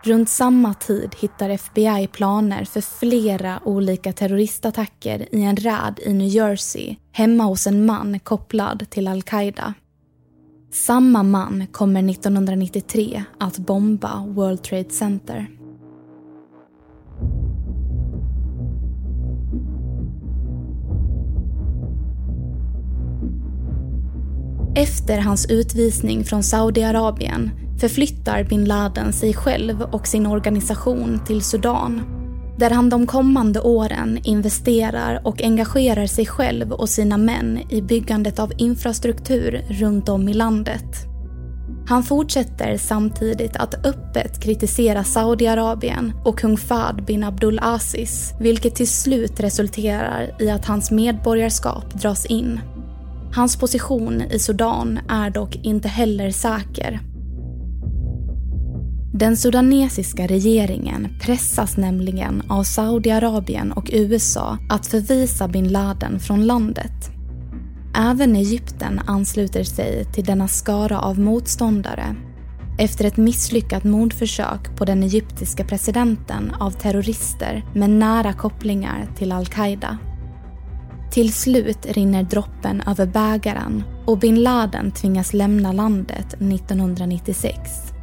Runt 0.05 0.29
samma 0.29 0.74
tid 0.74 1.16
hittar 1.18 1.50
FBI 1.50 2.09
planer 2.12 2.64
för 2.64 2.81
flera 2.81 3.61
olika 3.64 4.12
terroristattacker 4.12 5.35
i 5.35 5.42
en 5.42 5.57
räd 5.57 6.00
i 6.02 6.12
New 6.12 6.29
Jersey 6.29 6.96
hemma 7.12 7.44
hos 7.44 7.66
en 7.66 7.87
man 7.87 8.20
kopplad 8.20 8.90
till 8.90 9.09
al-Qaida. 9.09 9.74
Samma 10.84 11.22
man 11.22 11.66
kommer 11.72 12.10
1993 12.10 13.24
att 13.38 13.58
bomba 13.58 14.26
World 14.26 14.62
Trade 14.62 14.90
Center. 14.90 15.46
Efter 24.76 25.18
hans 25.18 25.50
utvisning 25.50 26.24
från 26.24 26.42
Saudiarabien 26.42 27.50
förflyttar 27.80 28.44
bin 28.44 28.64
Laden 28.64 29.12
sig 29.12 29.34
själv 29.34 29.82
och 29.82 30.06
sin 30.06 30.26
organisation 30.26 31.20
till 31.26 31.42
Sudan 31.42 32.00
där 32.58 32.70
han 32.70 32.90
de 32.90 33.06
kommande 33.06 33.60
åren 33.60 34.18
investerar 34.24 35.20
och 35.24 35.42
engagerar 35.42 36.06
sig 36.06 36.26
själv 36.26 36.72
och 36.72 36.88
sina 36.88 37.16
män 37.16 37.60
i 37.68 37.82
byggandet 37.82 38.38
av 38.38 38.52
infrastruktur 38.56 39.64
runt 39.68 40.08
om 40.08 40.28
i 40.28 40.34
landet. 40.34 41.06
Han 41.88 42.02
fortsätter 42.02 42.76
samtidigt 42.76 43.56
att 43.56 43.86
öppet 43.86 44.40
kritisera 44.42 45.04
Saudiarabien 45.04 46.12
och 46.24 46.38
kung 46.38 46.56
Fahd 46.56 47.04
bin 47.04 47.24
Abdul 47.24 47.58
Aziz, 47.62 48.34
vilket 48.40 48.74
till 48.74 48.88
slut 48.88 49.40
resulterar 49.40 50.42
i 50.42 50.50
att 50.50 50.66
hans 50.66 50.90
medborgarskap 50.90 51.94
dras 51.94 52.26
in. 52.26 52.60
Hans 53.34 53.56
position 53.56 54.22
i 54.22 54.38
Sudan 54.38 54.98
är 55.08 55.30
dock 55.30 55.56
inte 55.56 55.88
heller 55.88 56.30
säker 56.30 57.00
den 59.18 59.37
sudanesiska 59.37 60.26
regeringen 60.26 61.09
pressas 61.20 61.76
nämligen 61.76 62.42
av 62.48 62.62
Saudiarabien 62.62 63.72
och 63.72 63.90
USA 63.92 64.59
att 64.68 64.87
förvisa 64.87 65.48
bin 65.48 65.68
Laden 65.68 66.20
från 66.20 66.46
landet. 66.46 67.11
Även 67.94 68.37
Egypten 68.37 69.00
ansluter 69.07 69.64
sig 69.64 70.05
till 70.05 70.24
denna 70.24 70.48
skara 70.48 71.00
av 71.00 71.18
motståndare 71.18 72.16
efter 72.79 73.05
ett 73.05 73.16
misslyckat 73.16 73.85
mordförsök 73.85 74.76
på 74.76 74.85
den 74.85 75.02
egyptiska 75.02 75.64
presidenten 75.64 76.52
av 76.61 76.70
terrorister 76.70 77.64
med 77.74 77.90
nära 77.90 78.33
kopplingar 78.33 79.09
till 79.16 79.33
al-Qaida. 79.33 79.98
Till 81.12 81.33
slut 81.33 81.87
rinner 81.87 82.22
droppen 82.22 82.83
över 82.87 83.07
bägaren 83.07 83.83
och 84.07 84.18
bin 84.18 84.42
Laden 84.42 84.90
tvingas 84.90 85.33
lämna 85.33 85.72
landet 85.72 86.35
1996. 86.35 87.95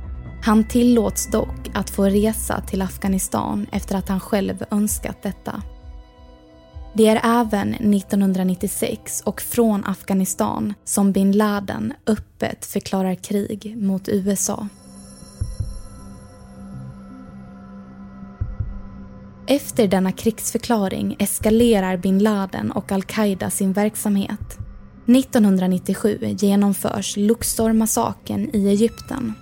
Han 0.43 0.63
tillåts 0.63 1.27
dock 1.27 1.71
att 1.73 1.89
få 1.89 2.03
resa 2.03 2.61
till 2.61 2.81
Afghanistan 2.81 3.67
efter 3.71 3.95
att 3.95 4.09
han 4.09 4.19
själv 4.19 4.63
önskat 4.71 5.23
detta. 5.23 5.61
Det 6.93 7.07
är 7.07 7.41
även 7.41 7.73
1996 7.73 9.21
och 9.25 9.41
från 9.41 9.85
Afghanistan 9.85 10.73
som 10.83 11.11
bin 11.11 11.31
Laden 11.31 11.93
öppet 12.07 12.65
förklarar 12.65 13.15
krig 13.15 13.77
mot 13.77 14.09
USA. 14.09 14.67
Efter 19.47 19.87
denna 19.87 20.11
krigsförklaring 20.11 21.15
eskalerar 21.19 21.97
bin 21.97 22.19
Laden 22.19 22.71
och 22.71 22.91
al-Qaida 22.91 23.49
sin 23.49 23.73
verksamhet. 23.73 24.57
1997 25.05 26.35
genomförs 26.37 27.17
Luxor-massakern 27.17 28.49
i 28.53 28.69
Egypten 28.69 29.33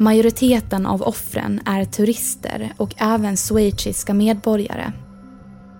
Majoriteten 0.00 0.86
av 0.86 1.02
offren 1.02 1.60
är 1.66 1.84
turister 1.84 2.72
och 2.76 2.94
även 2.96 3.36
schweiziska 3.36 4.14
medborgare. 4.14 4.92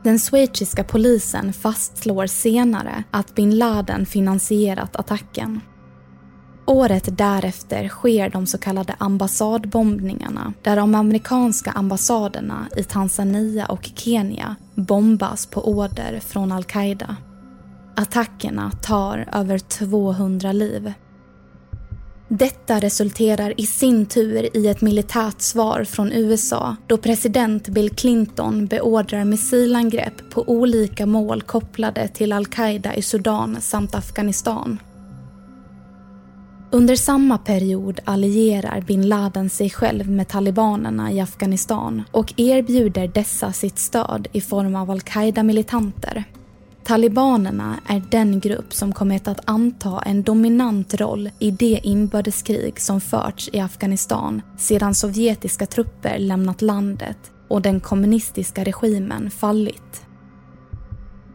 Den 0.04 0.18
schweiziska 0.18 0.84
polisen 0.84 1.52
fastslår 1.52 2.26
senare 2.26 3.04
att 3.10 3.34
bin 3.34 3.58
Laden 3.58 4.06
finansierat 4.06 4.96
attacken. 4.96 5.60
Året 6.66 7.18
därefter 7.18 7.88
sker 7.88 8.30
de 8.30 8.46
så 8.46 8.58
kallade 8.58 8.94
ambassadbombningarna 8.98 10.52
där 10.62 10.76
de 10.76 10.94
amerikanska 10.94 11.70
ambassaderna 11.70 12.68
i 12.76 12.82
Tanzania 12.84 13.66
och 13.66 13.90
Kenya 13.94 14.56
bombas 14.74 15.46
på 15.46 15.68
order 15.68 16.20
från 16.20 16.52
al-Qaida. 16.52 17.16
Attackerna 17.96 18.70
tar 18.70 19.28
över 19.32 19.58
200 19.58 20.52
liv. 20.52 20.92
Detta 22.32 22.80
resulterar 22.80 23.60
i 23.60 23.66
sin 23.66 24.06
tur 24.06 24.56
i 24.56 24.68
ett 24.68 24.80
militärt 24.80 25.40
svar 25.40 25.84
från 25.84 26.12
USA 26.12 26.76
då 26.86 26.96
president 26.96 27.68
Bill 27.68 27.90
Clinton 27.90 28.66
beordrar 28.66 29.24
missilangrepp 29.24 30.30
på 30.30 30.44
olika 30.48 31.06
mål 31.06 31.42
kopplade 31.42 32.08
till 32.08 32.32
al-Qaida 32.32 32.94
i 32.94 33.02
Sudan 33.02 33.56
samt 33.60 33.94
Afghanistan. 33.94 34.78
Under 36.70 36.96
samma 36.96 37.38
period 37.38 38.00
allierar 38.04 38.80
bin 38.80 39.08
Laden 39.08 39.50
sig 39.50 39.70
själv 39.70 40.10
med 40.10 40.28
talibanerna 40.28 41.12
i 41.12 41.20
Afghanistan 41.20 42.02
och 42.12 42.34
erbjuder 42.36 43.08
dessa 43.08 43.52
sitt 43.52 43.78
stöd 43.78 44.28
i 44.32 44.40
form 44.40 44.76
av 44.76 44.90
al-Qaida-militanter. 44.90 46.24
Talibanerna 46.84 47.80
är 47.86 48.02
den 48.10 48.40
grupp 48.40 48.74
som 48.74 48.92
kommit 48.92 49.28
att 49.28 49.40
anta 49.44 50.02
en 50.02 50.22
dominant 50.22 50.94
roll 50.94 51.30
i 51.38 51.50
det 51.50 51.80
inbördeskrig 51.82 52.80
som 52.80 53.00
förts 53.00 53.50
i 53.52 53.60
Afghanistan 53.60 54.42
sedan 54.58 54.94
sovjetiska 54.94 55.66
trupper 55.66 56.18
lämnat 56.18 56.62
landet 56.62 57.18
och 57.48 57.62
den 57.62 57.80
kommunistiska 57.80 58.64
regimen 58.64 59.30
fallit. 59.30 60.06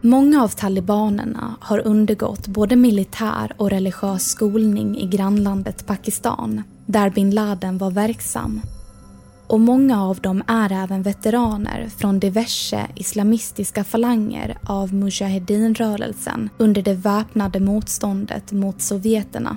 Många 0.00 0.42
av 0.42 0.48
talibanerna 0.48 1.56
har 1.60 1.78
undergått 1.86 2.46
både 2.46 2.76
militär 2.76 3.52
och 3.56 3.70
religiös 3.70 4.22
skolning 4.22 4.98
i 4.98 5.06
grannlandet 5.06 5.86
Pakistan, 5.86 6.62
där 6.86 7.10
bin 7.10 7.30
Laden 7.30 7.78
var 7.78 7.90
verksam. 7.90 8.60
Och 9.48 9.60
många 9.60 10.02
av 10.02 10.20
dem 10.20 10.42
är 10.46 10.72
även 10.72 11.02
veteraner 11.02 11.88
från 11.96 12.20
diverse 12.20 12.86
islamistiska 12.94 13.84
falanger 13.84 14.58
av 14.62 14.94
Mujahedin-rörelsen 14.94 16.48
under 16.58 16.82
det 16.82 16.94
väpnade 16.94 17.60
motståndet 17.60 18.52
mot 18.52 18.82
sovjeterna. 18.82 19.56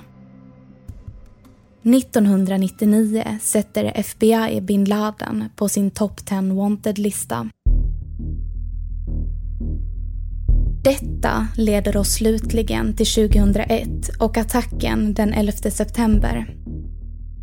1999 1.82 3.38
sätter 3.40 3.92
FBI 3.94 4.60
bin 4.60 4.84
Laden 4.84 5.44
på 5.56 5.68
sin 5.68 5.90
Top 5.90 6.26
10 6.26 6.40
Wanted-lista 6.40 7.48
Detta 10.84 11.48
leder 11.56 11.96
oss 11.96 12.14
slutligen 12.14 12.96
till 12.96 13.06
2001 13.06 13.88
och 14.18 14.36
attacken 14.36 15.14
den 15.14 15.32
11 15.32 15.52
september. 15.52 16.54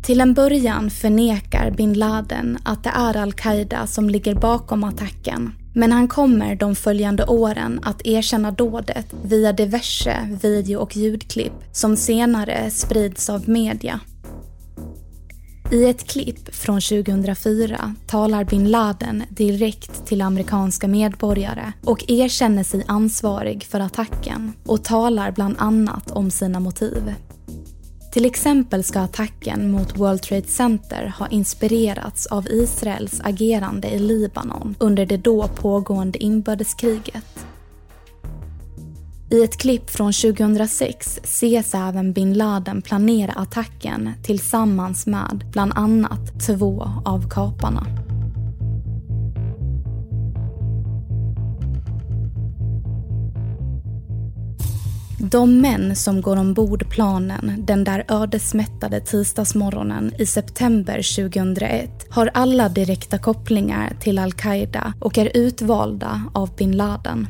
Till 0.02 0.20
en 0.20 0.34
början 0.34 0.90
förnekar 0.90 1.70
bin 1.70 1.92
Laden 1.92 2.58
att 2.62 2.84
det 2.84 2.90
är 2.94 3.16
al-Qaida 3.16 3.86
som 3.86 4.10
ligger 4.10 4.34
bakom 4.34 4.84
attacken. 4.84 5.52
Men 5.74 5.92
han 5.92 6.08
kommer 6.08 6.54
de 6.54 6.74
följande 6.74 7.24
åren 7.24 7.80
att 7.82 8.06
erkänna 8.06 8.50
dådet 8.50 9.06
via 9.22 9.52
diverse 9.52 10.38
video 10.42 10.80
och 10.80 10.96
ljudklipp 10.96 11.52
som 11.72 11.96
senare 11.96 12.70
sprids 12.70 13.30
av 13.30 13.48
media. 13.48 14.00
I 15.72 15.84
ett 15.84 16.08
klipp 16.08 16.54
från 16.54 16.80
2004 16.80 17.94
talar 18.06 18.44
bin 18.44 18.70
Laden 18.70 19.22
direkt 19.30 20.06
till 20.06 20.22
amerikanska 20.22 20.88
medborgare 20.88 21.72
och 21.84 22.04
erkänner 22.10 22.64
sig 22.64 22.84
ansvarig 22.86 23.64
för 23.64 23.80
attacken 23.80 24.52
och 24.66 24.84
talar 24.84 25.32
bland 25.32 25.56
annat 25.58 26.10
om 26.10 26.30
sina 26.30 26.60
motiv. 26.60 27.14
Till 28.18 28.26
exempel 28.26 28.84
ska 28.84 29.00
attacken 29.00 29.70
mot 29.70 29.96
World 29.96 30.22
Trade 30.22 30.46
Center 30.46 31.14
ha 31.18 31.28
inspirerats 31.28 32.26
av 32.26 32.48
Israels 32.48 33.20
agerande 33.24 33.88
i 33.88 33.98
Libanon 33.98 34.74
under 34.78 35.06
det 35.06 35.16
då 35.16 35.48
pågående 35.48 36.18
inbördeskriget. 36.18 37.46
I 39.30 39.42
ett 39.42 39.56
klipp 39.56 39.90
från 39.90 40.12
2006 40.12 41.20
ses 41.22 41.74
även 41.74 42.12
bin 42.12 42.34
Laden 42.34 42.82
planera 42.82 43.32
attacken 43.32 44.10
tillsammans 44.24 45.06
med 45.06 45.44
bland 45.52 45.72
annat 45.74 46.46
två 46.46 46.88
av 47.04 47.30
kaparna. 47.30 48.07
De 55.20 55.60
män 55.60 55.96
som 55.96 56.20
går 56.20 56.36
ombord 56.36 56.90
planen 56.90 57.54
den 57.58 57.84
där 57.84 58.04
ödesmättade 58.08 59.00
tisdagsmorgonen 59.00 60.12
i 60.18 60.26
september 60.26 61.16
2001 61.28 62.06
har 62.10 62.30
alla 62.34 62.68
direkta 62.68 63.18
kopplingar 63.18 63.92
till 64.00 64.18
al-Qaida 64.18 64.92
och 65.00 65.18
är 65.18 65.30
utvalda 65.34 66.22
av 66.34 66.56
bin 66.56 66.76
Laden. 66.76 67.26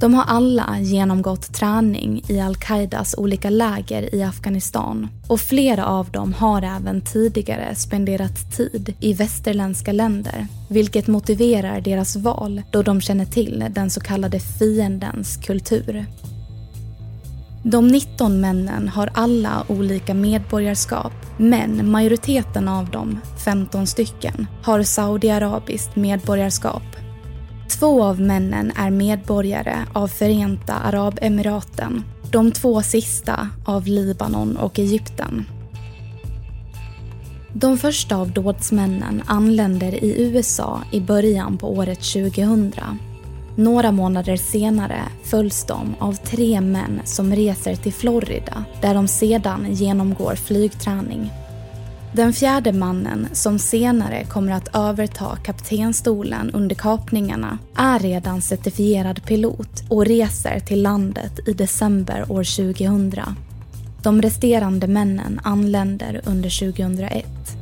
De 0.00 0.14
har 0.14 0.24
alla 0.24 0.78
genomgått 0.80 1.54
träning 1.54 2.22
i 2.28 2.40
al-Qaidas 2.40 3.14
olika 3.18 3.50
läger 3.50 4.14
i 4.14 4.22
Afghanistan 4.22 5.08
och 5.28 5.40
flera 5.40 5.86
av 5.86 6.10
dem 6.10 6.32
har 6.32 6.62
även 6.62 7.00
tidigare 7.00 7.74
spenderat 7.74 8.56
tid 8.56 8.94
i 9.00 9.12
västerländska 9.12 9.92
länder 9.92 10.46
vilket 10.68 11.06
motiverar 11.06 11.80
deras 11.80 12.16
val 12.16 12.62
då 12.70 12.82
de 12.82 13.00
känner 13.00 13.24
till 13.24 13.64
den 13.70 13.90
så 13.90 14.00
kallade 14.00 14.40
fiendens 14.40 15.36
kultur. 15.36 16.06
De 17.64 17.88
19 17.88 18.40
männen 18.40 18.88
har 18.88 19.10
alla 19.14 19.64
olika 19.68 20.14
medborgarskap 20.14 21.12
men 21.36 21.90
majoriteten 21.90 22.68
av 22.68 22.90
dem, 22.90 23.18
15 23.44 23.86
stycken, 23.86 24.46
har 24.62 24.82
saudiarabiskt 24.82 25.96
medborgarskap 25.96 26.82
Två 27.78 28.04
av 28.04 28.20
männen 28.20 28.72
är 28.76 28.90
medborgare 28.90 29.76
av 29.92 30.08
Förenta 30.08 30.74
Arabemiraten. 30.74 32.04
De 32.32 32.52
två 32.52 32.82
sista 32.82 33.48
av 33.64 33.86
Libanon 33.86 34.56
och 34.56 34.78
Egypten. 34.78 35.44
De 37.52 37.78
första 37.78 38.16
av 38.16 38.30
dådsmännen 38.32 39.22
anländer 39.26 40.04
i 40.04 40.22
USA 40.22 40.80
i 40.92 41.00
början 41.00 41.58
på 41.58 41.72
året 41.72 42.00
2000. 42.00 42.72
Några 43.56 43.92
månader 43.92 44.36
senare 44.36 45.02
följs 45.24 45.64
de 45.64 45.94
av 45.98 46.12
tre 46.12 46.60
män 46.60 47.00
som 47.04 47.34
reser 47.34 47.76
till 47.76 47.92
Florida 47.92 48.64
där 48.80 48.94
de 48.94 49.08
sedan 49.08 49.66
genomgår 49.70 50.34
flygträning. 50.34 51.30
Den 52.14 52.32
fjärde 52.32 52.72
mannen, 52.72 53.28
som 53.32 53.58
senare 53.58 54.24
kommer 54.24 54.52
att 54.52 54.76
överta 54.76 55.36
kaptenstolen 55.44 56.50
under 56.50 56.76
kapningarna, 56.76 57.58
är 57.76 57.98
redan 57.98 58.42
certifierad 58.42 59.22
pilot 59.24 59.82
och 59.88 60.06
reser 60.06 60.60
till 60.60 60.82
landet 60.82 61.48
i 61.48 61.52
december 61.52 62.32
år 62.32 62.72
2000. 62.72 63.14
De 64.02 64.22
resterande 64.22 64.86
männen 64.86 65.40
anländer 65.44 66.20
under 66.24 66.72
2001. 66.72 67.61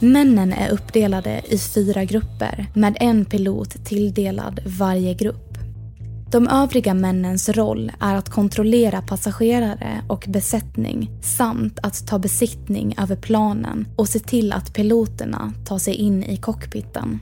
Männen 0.00 0.52
är 0.52 0.70
uppdelade 0.70 1.42
i 1.48 1.58
fyra 1.58 2.04
grupper 2.04 2.66
med 2.74 2.96
en 3.00 3.24
pilot 3.24 3.84
tilldelad 3.84 4.60
varje 4.66 5.14
grupp. 5.14 5.58
De 6.30 6.48
övriga 6.48 6.94
männens 6.94 7.48
roll 7.48 7.92
är 8.00 8.14
att 8.14 8.28
kontrollera 8.28 9.02
passagerare 9.02 10.02
och 10.08 10.24
besättning 10.28 11.10
samt 11.22 11.78
att 11.82 12.06
ta 12.06 12.18
besiktning 12.18 12.94
över 12.98 13.16
planen 13.16 13.88
och 13.96 14.08
se 14.08 14.18
till 14.18 14.52
att 14.52 14.74
piloterna 14.74 15.52
tar 15.66 15.78
sig 15.78 15.94
in 15.94 16.24
i 16.24 16.36
cockpiten. 16.36 17.20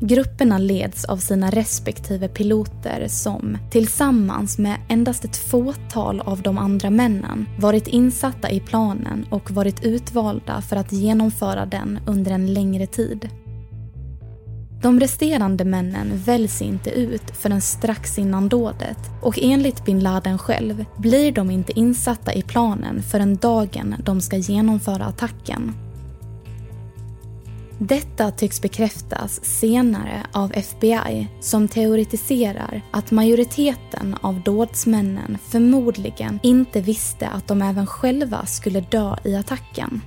Grupperna 0.00 0.58
leds 0.58 1.04
av 1.04 1.16
sina 1.16 1.50
respektive 1.50 2.28
piloter 2.28 3.06
som, 3.08 3.58
tillsammans 3.70 4.58
med 4.58 4.76
endast 4.88 5.24
ett 5.24 5.36
fåtal 5.36 6.20
av 6.20 6.42
de 6.42 6.58
andra 6.58 6.90
männen, 6.90 7.46
varit 7.58 7.86
insatta 7.86 8.50
i 8.50 8.60
planen 8.60 9.26
och 9.30 9.50
varit 9.50 9.84
utvalda 9.84 10.60
för 10.60 10.76
att 10.76 10.92
genomföra 10.92 11.66
den 11.66 11.98
under 12.06 12.30
en 12.30 12.54
längre 12.54 12.86
tid. 12.86 13.28
De 14.82 15.00
resterande 15.00 15.64
männen 15.64 16.18
väljs 16.18 16.62
inte 16.62 16.90
ut 16.90 17.30
förrän 17.30 17.60
strax 17.60 18.18
innan 18.18 18.48
dådet 18.48 18.98
och 19.22 19.38
enligt 19.42 19.84
bin 19.84 20.00
Laden 20.00 20.38
själv 20.38 20.84
blir 20.96 21.32
de 21.32 21.50
inte 21.50 21.78
insatta 21.78 22.34
i 22.34 22.42
planen 22.42 23.02
förrän 23.02 23.36
dagen 23.36 23.94
de 24.04 24.20
ska 24.20 24.36
genomföra 24.36 25.04
attacken. 25.04 25.72
Detta 27.78 28.30
tycks 28.30 28.62
bekräftas 28.62 29.44
senare 29.44 30.26
av 30.32 30.52
FBI 30.54 31.28
som 31.40 31.68
teoretiserar 31.68 32.82
att 32.90 33.10
majoriteten 33.10 34.16
av 34.20 34.40
dådsmännen 34.40 35.38
förmodligen 35.48 36.40
inte 36.42 36.80
visste 36.80 37.28
att 37.28 37.48
de 37.48 37.62
även 37.62 37.86
själva 37.86 38.46
skulle 38.46 38.80
dö 38.80 39.16
i 39.24 39.36
attacken. 39.36 40.00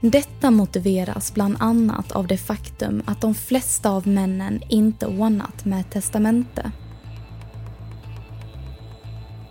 Detta 0.00 0.50
motiveras 0.50 1.34
bland 1.34 1.56
annat 1.58 2.12
av 2.12 2.26
det 2.26 2.38
faktum 2.38 3.02
att 3.06 3.20
de 3.20 3.34
flesta 3.34 3.90
av 3.90 4.06
männen 4.06 4.62
inte 4.68 5.06
ordnat 5.06 5.64
med 5.64 5.80
ett 5.80 5.90
testamente. 5.90 6.72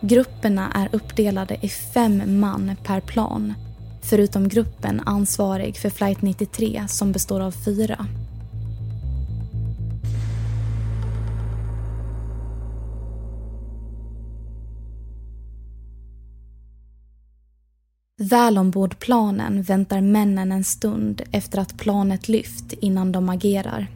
Grupperna 0.02 0.72
är 0.76 0.90
uppdelade 0.96 1.58
i 1.62 1.70
fem 1.70 2.40
man 2.40 2.76
per 2.84 3.02
plan, 3.02 3.54
förutom 4.02 4.48
gruppen 4.48 5.00
ansvarig 5.06 5.78
för 5.78 5.90
flight 5.90 6.22
93 6.22 6.84
som 6.88 7.12
består 7.12 7.40
av 7.40 7.52
fyra. 7.52 8.06
Väl 18.30 18.58
ombord 18.58 19.00
planen 19.00 19.64
väntar 19.64 20.02
männen 20.02 20.52
en 20.52 20.64
stund 20.64 21.22
efter 21.32 21.60
att 21.60 21.78
planet 21.78 22.30
lyft 22.30 22.74
innan 22.74 23.12
de 23.12 23.30
agerar. 23.30 23.88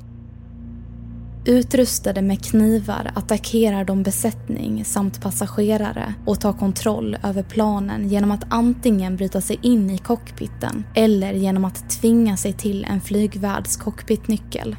Utrustade 1.47 2.21
med 2.21 2.45
knivar 2.45 3.11
attackerar 3.15 3.85
de 3.85 4.03
besättning 4.03 4.85
samt 4.85 5.21
passagerare 5.21 6.13
och 6.25 6.39
tar 6.39 6.53
kontroll 6.53 7.17
över 7.23 7.43
planen 7.43 8.09
genom 8.09 8.31
att 8.31 8.43
antingen 8.49 9.15
bryta 9.15 9.41
sig 9.41 9.59
in 9.61 9.89
i 9.89 9.97
cockpiten 9.97 10.85
eller 10.95 11.33
genom 11.33 11.65
att 11.65 11.89
tvinga 11.89 12.37
sig 12.37 12.53
till 12.53 12.85
en 12.85 13.01
flygvärds 13.01 13.77
cockpitnyckel. 13.77 14.75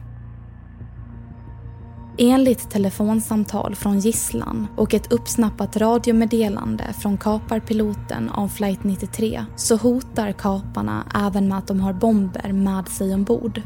Enligt 2.19 2.71
telefonsamtal 2.71 3.75
från 3.75 3.99
gisslan 3.99 4.67
och 4.77 4.95
ett 4.95 5.13
uppsnappat 5.13 5.77
radiomeddelande 5.77 6.85
från 6.99 7.19
kaparpiloten 7.19 8.29
av 8.29 8.49
flight 8.49 8.85
93 8.85 9.45
så 9.57 9.77
hotar 9.77 10.33
kaparna 10.33 11.05
även 11.27 11.49
med 11.49 11.59
att 11.59 11.69
de 11.69 11.81
har 11.81 11.93
bomber 11.93 12.53
med 12.53 12.89
sig 12.89 13.15
ombord. 13.15 13.63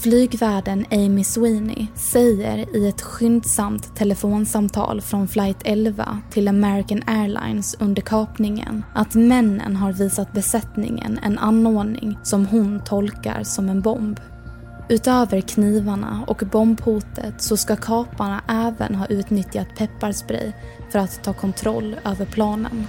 Flygvärden 0.00 0.86
Amy 0.90 1.24
Sweeney 1.24 1.86
säger 1.94 2.76
i 2.76 2.88
ett 2.88 3.02
skyndsamt 3.02 3.96
telefonsamtal 3.96 5.00
från 5.00 5.28
flight 5.28 5.56
11 5.64 6.18
till 6.30 6.48
American 6.48 7.02
Airlines 7.06 7.76
under 7.80 8.02
kapningen 8.02 8.84
att 8.94 9.14
männen 9.14 9.76
har 9.76 9.92
visat 9.92 10.32
besättningen 10.32 11.18
en 11.22 11.38
anordning 11.38 12.18
som 12.22 12.46
hon 12.46 12.84
tolkar 12.84 13.42
som 13.42 13.68
en 13.68 13.80
bomb. 13.80 14.20
Utöver 14.88 15.40
knivarna 15.40 16.24
och 16.26 16.42
bombhotet 16.52 17.42
så 17.42 17.56
ska 17.56 17.76
kaparna 17.76 18.42
även 18.48 18.94
ha 18.94 19.06
utnyttjat 19.06 19.76
pepparspray 19.78 20.52
för 20.90 20.98
att 20.98 21.24
ta 21.24 21.32
kontroll 21.32 21.96
över 22.04 22.24
planen. 22.24 22.86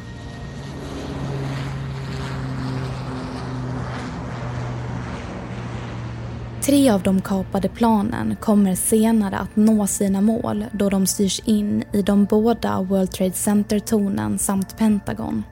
Tre 6.70 6.90
av 6.90 7.04
de 7.04 7.22
kapade 7.22 7.70
planen 7.70 8.36
kommer 8.36 8.76
senare 8.76 9.38
att 9.38 9.56
nå 9.56 9.88
sina 9.88 10.22
mål 10.22 10.66
då 10.72 10.90
de 10.90 11.06
styrs 11.06 11.42
in 11.46 11.84
i 11.94 12.02
de 12.02 12.26
båda 12.26 12.82
World 12.82 13.12
Trade 13.12 13.32
Center-tornen 13.32 14.40
samt 14.40 14.78
Pentagon. 14.78 15.44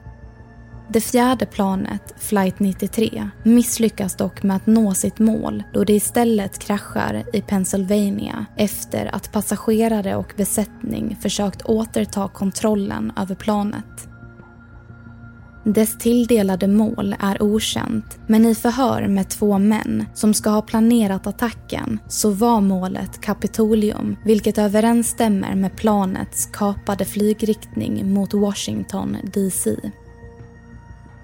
Det 0.88 1.00
fjärde 1.00 1.46
planet, 1.46 2.14
flight 2.18 2.58
93, 2.60 3.28
misslyckas 3.42 4.16
dock 4.16 4.42
med 4.42 4.56
att 4.56 4.66
nå 4.66 4.94
sitt 4.94 5.18
mål 5.18 5.62
då 5.72 5.84
det 5.84 5.92
istället 5.92 6.58
kraschar 6.58 7.24
i 7.32 7.40
Pennsylvania 7.40 8.46
efter 8.56 9.14
att 9.14 9.32
passagerare 9.32 10.16
och 10.16 10.32
besättning 10.36 11.16
försökt 11.20 11.62
återta 11.62 12.28
kontrollen 12.28 13.12
över 13.16 13.34
planet. 13.34 14.08
Dess 15.74 15.98
tilldelade 15.98 16.68
mål 16.68 17.16
är 17.20 17.42
okänt, 17.42 18.18
men 18.26 18.46
i 18.46 18.54
förhör 18.54 19.08
med 19.08 19.28
två 19.28 19.58
män 19.58 20.04
som 20.14 20.34
ska 20.34 20.50
ha 20.50 20.62
planerat 20.62 21.26
attacken 21.26 21.98
så 22.08 22.30
var 22.30 22.60
målet 22.60 23.20
Kapitolium, 23.20 24.16
vilket 24.24 24.58
överensstämmer 24.58 25.54
med 25.54 25.76
planets 25.76 26.46
kapade 26.46 27.04
flygriktning 27.04 28.12
mot 28.14 28.34
Washington 28.34 29.16
DC. 29.34 29.76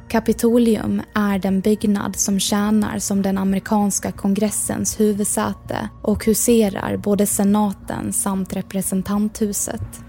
Kapitolium 0.09 1.03
är 1.15 1.39
den 1.39 1.61
byggnad 1.61 2.17
som 2.17 2.41
tjänar 2.41 2.99
som 2.99 3.23
den 3.23 3.39
amerikanska 3.39 4.13
kongressens 4.13 5.01
huvudsäte 5.01 5.89
och 6.03 6.25
huserar 6.25 6.97
både 6.97 7.27
senaten 7.27 8.13
samt 8.13 8.53
representanthuset. 8.53 10.04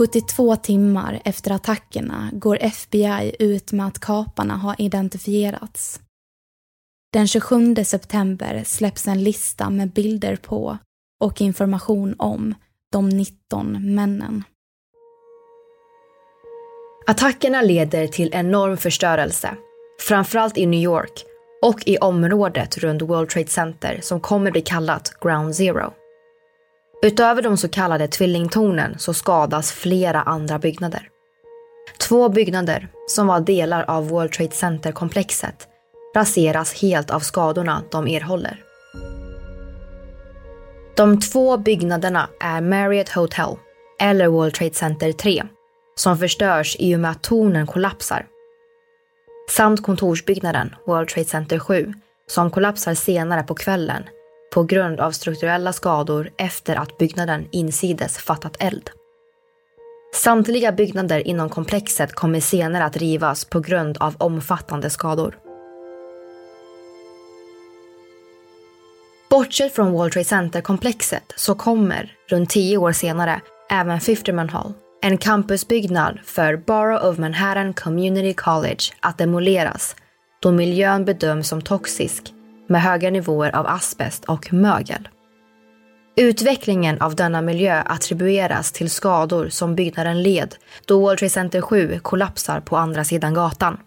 –72 0.00 0.56
timmar 0.56 1.20
efter 1.24 1.50
attackerna 1.50 2.30
går 2.32 2.58
FBI 2.60 3.36
ut 3.38 3.72
med 3.72 3.86
att 3.86 3.98
kaparna 3.98 4.56
har 4.56 4.74
identifierats. 4.78 6.00
Den 7.12 7.28
27 7.28 7.74
september 7.84 8.62
släpps 8.66 9.08
en 9.08 9.24
lista 9.24 9.70
med 9.70 9.92
bilder 9.92 10.36
på 10.36 10.78
och 11.20 11.40
information 11.40 12.14
om 12.18 12.54
de 12.92 13.08
19 13.08 13.94
männen. 13.94 14.44
Attackerna 17.06 17.62
leder 17.62 18.06
till 18.06 18.30
enorm 18.32 18.76
förstörelse, 18.76 19.56
framförallt 20.08 20.58
i 20.58 20.66
New 20.66 20.80
York 20.80 21.24
och 21.62 21.88
i 21.88 21.98
området 21.98 22.78
runt 22.78 23.02
World 23.02 23.28
Trade 23.28 23.48
Center 23.48 23.98
som 24.02 24.20
kommer 24.20 24.50
bli 24.50 24.60
kallat 24.60 25.12
Ground 25.20 25.56
Zero. 25.56 25.92
Utöver 27.02 27.42
de 27.42 27.56
så 27.56 27.68
kallade 27.68 28.08
tvillingtornen 28.08 28.98
så 28.98 29.14
skadas 29.14 29.72
flera 29.72 30.22
andra 30.22 30.58
byggnader. 30.58 31.08
Två 31.98 32.28
byggnader, 32.28 32.88
som 33.06 33.26
var 33.26 33.40
delar 33.40 33.84
av 33.88 34.08
World 34.08 34.32
Trade 34.32 34.50
Center-komplexet, 34.50 35.68
raseras 36.14 36.82
helt 36.82 37.10
av 37.10 37.20
skadorna 37.20 37.82
de 37.90 38.06
erhåller. 38.06 38.64
De 40.96 41.20
två 41.20 41.56
byggnaderna 41.56 42.28
är 42.40 42.60
Marriott 42.60 43.08
Hotel, 43.08 43.56
eller 44.00 44.28
World 44.28 44.54
Trade 44.54 44.74
Center 44.74 45.12
3, 45.12 45.42
som 45.94 46.18
förstörs 46.18 46.76
i 46.78 46.96
och 46.96 47.00
med 47.00 47.10
att 47.10 47.22
tornen 47.22 47.66
kollapsar. 47.66 48.26
Samt 49.50 49.82
kontorsbyggnaden 49.82 50.74
World 50.86 51.08
Trade 51.08 51.28
Center 51.28 51.58
7 51.58 51.92
som 52.26 52.50
kollapsar 52.50 52.94
senare 52.94 53.42
på 53.42 53.54
kvällen 53.54 54.02
på 54.54 54.62
grund 54.62 55.00
av 55.00 55.10
strukturella 55.10 55.72
skador 55.72 56.30
efter 56.36 56.76
att 56.76 56.98
byggnaden 56.98 57.48
insides 57.50 58.18
fattat 58.18 58.56
eld. 58.58 58.90
Samtliga 60.14 60.72
byggnader 60.72 61.28
inom 61.28 61.48
komplexet 61.48 62.12
kommer 62.12 62.40
senare 62.40 62.84
att 62.84 62.96
rivas 62.96 63.44
på 63.44 63.60
grund 63.60 63.96
av 64.00 64.14
omfattande 64.18 64.90
skador. 64.90 65.38
Bortsett 69.30 69.74
från 69.74 69.92
World 69.92 70.12
Trade 70.12 70.24
Center-komplexet 70.24 71.32
så 71.36 71.54
kommer, 71.54 72.16
runt 72.28 72.50
tio 72.50 72.76
år 72.76 72.92
senare, 72.92 73.40
även 73.70 74.00
Fifterman 74.00 74.48
Hall 74.48 74.74
en 75.02 75.18
campusbyggnad 75.18 76.18
för 76.24 76.56
Borough 76.56 77.06
of 77.06 77.18
Manhattan 77.18 77.74
Community 77.74 78.34
College 78.34 78.82
att 79.00 79.18
demoleras 79.18 79.96
då 80.42 80.52
miljön 80.52 81.04
bedöms 81.04 81.48
som 81.48 81.62
toxisk 81.62 82.34
med 82.70 82.82
höga 82.82 83.10
nivåer 83.10 83.56
av 83.56 83.66
asbest 83.66 84.24
och 84.24 84.52
mögel. 84.52 85.08
Utvecklingen 86.16 87.00
av 87.00 87.14
denna 87.14 87.42
miljö 87.42 87.82
attribueras 87.86 88.72
till 88.72 88.90
skador 88.90 89.48
som 89.48 89.74
byggnaden 89.74 90.22
led 90.22 90.54
då 90.84 91.00
World 91.00 91.18
Trade 91.18 91.30
Center 91.30 91.60
7 91.60 91.98
kollapsar 92.02 92.60
på 92.60 92.76
andra 92.76 93.04
sidan 93.04 93.34
gatan. 93.34 93.78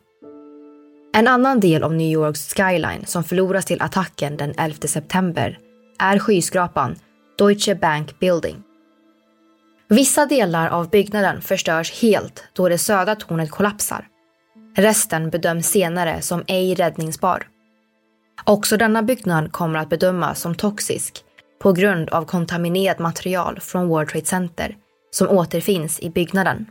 En 1.15 1.27
annan 1.27 1.59
del 1.59 1.83
av 1.83 1.93
New 1.93 2.11
Yorks 2.11 2.53
skyline 2.53 3.05
som 3.05 3.23
förloras 3.23 3.65
till 3.65 3.81
attacken 3.81 4.37
den 4.37 4.53
11 4.57 4.77
september 4.87 5.59
är 5.99 6.19
skyskrapan 6.19 6.95
Deutsche 7.37 7.75
Bank 7.75 8.19
Building 8.19 8.63
Vissa 9.93 10.25
delar 10.25 10.69
av 10.69 10.89
byggnaden 10.89 11.41
förstörs 11.41 12.01
helt 12.01 12.43
då 12.53 12.69
det 12.69 12.77
södra 12.77 13.15
tornet 13.15 13.51
kollapsar. 13.51 14.07
Resten 14.75 15.29
bedöms 15.29 15.67
senare 15.67 16.21
som 16.21 16.43
ej 16.47 16.75
räddningsbar. 16.75 17.47
Också 18.45 18.77
denna 18.77 19.03
byggnad 19.03 19.51
kommer 19.51 19.79
att 19.79 19.89
bedömas 19.89 20.41
som 20.41 20.55
toxisk 20.55 21.23
på 21.61 21.71
grund 21.71 22.09
av 22.09 22.25
kontaminerat 22.25 22.99
material 22.99 23.59
från 23.59 23.87
World 23.87 24.09
Trade 24.09 24.25
Center 24.25 24.75
som 25.11 25.29
återfinns 25.29 25.99
i 25.99 26.09
byggnaden. 26.09 26.65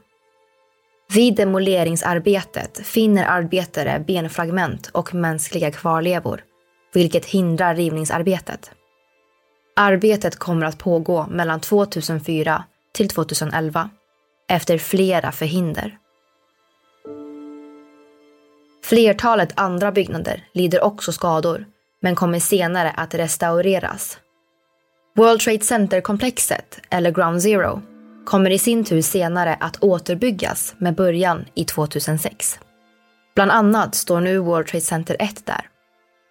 Vid 1.14 1.37
demoleringsarbetet 1.37 2.81
finner 2.87 3.25
arbetare 3.25 4.05
benfragment 4.07 4.90
och 4.92 5.14
mänskliga 5.14 5.70
kvarlevor, 5.70 6.44
vilket 6.94 7.27
hindrar 7.27 7.75
rivningsarbetet. 7.75 8.70
Arbetet 9.77 10.37
kommer 10.37 10.66
att 10.66 10.79
pågå 10.79 11.27
mellan 11.31 11.61
2004 11.61 12.64
till 12.94 13.09
2011 13.09 13.90
efter 14.48 14.79
flera 14.79 15.33
förhinder. 15.33 15.98
Flertalet 18.85 19.53
andra 19.55 19.92
byggnader 19.92 20.45
lider 20.53 20.85
också 20.85 21.12
skador 21.12 21.64
men 22.03 22.14
kommer 22.14 22.38
senare 22.38 22.90
att 22.90 23.14
restaureras. 23.14 24.18
World 25.16 25.40
Trade 25.40 25.64
Center-komplexet, 25.64 26.81
eller 26.90 27.11
Ground 27.11 27.42
Zero, 27.42 27.83
kommer 28.25 28.51
i 28.51 28.59
sin 28.59 28.85
tur 28.85 29.03
senare 29.03 29.57
att 29.61 29.83
återbyggas 29.83 30.75
med 30.79 30.95
början 30.95 31.45
i 31.55 31.64
2006. 31.64 32.59
Bland 33.35 33.51
annat 33.51 33.95
står 33.95 34.21
nu 34.21 34.38
World 34.38 34.66
Trade 34.66 34.85
Center 34.85 35.16
1 35.18 35.47
där, 35.47 35.68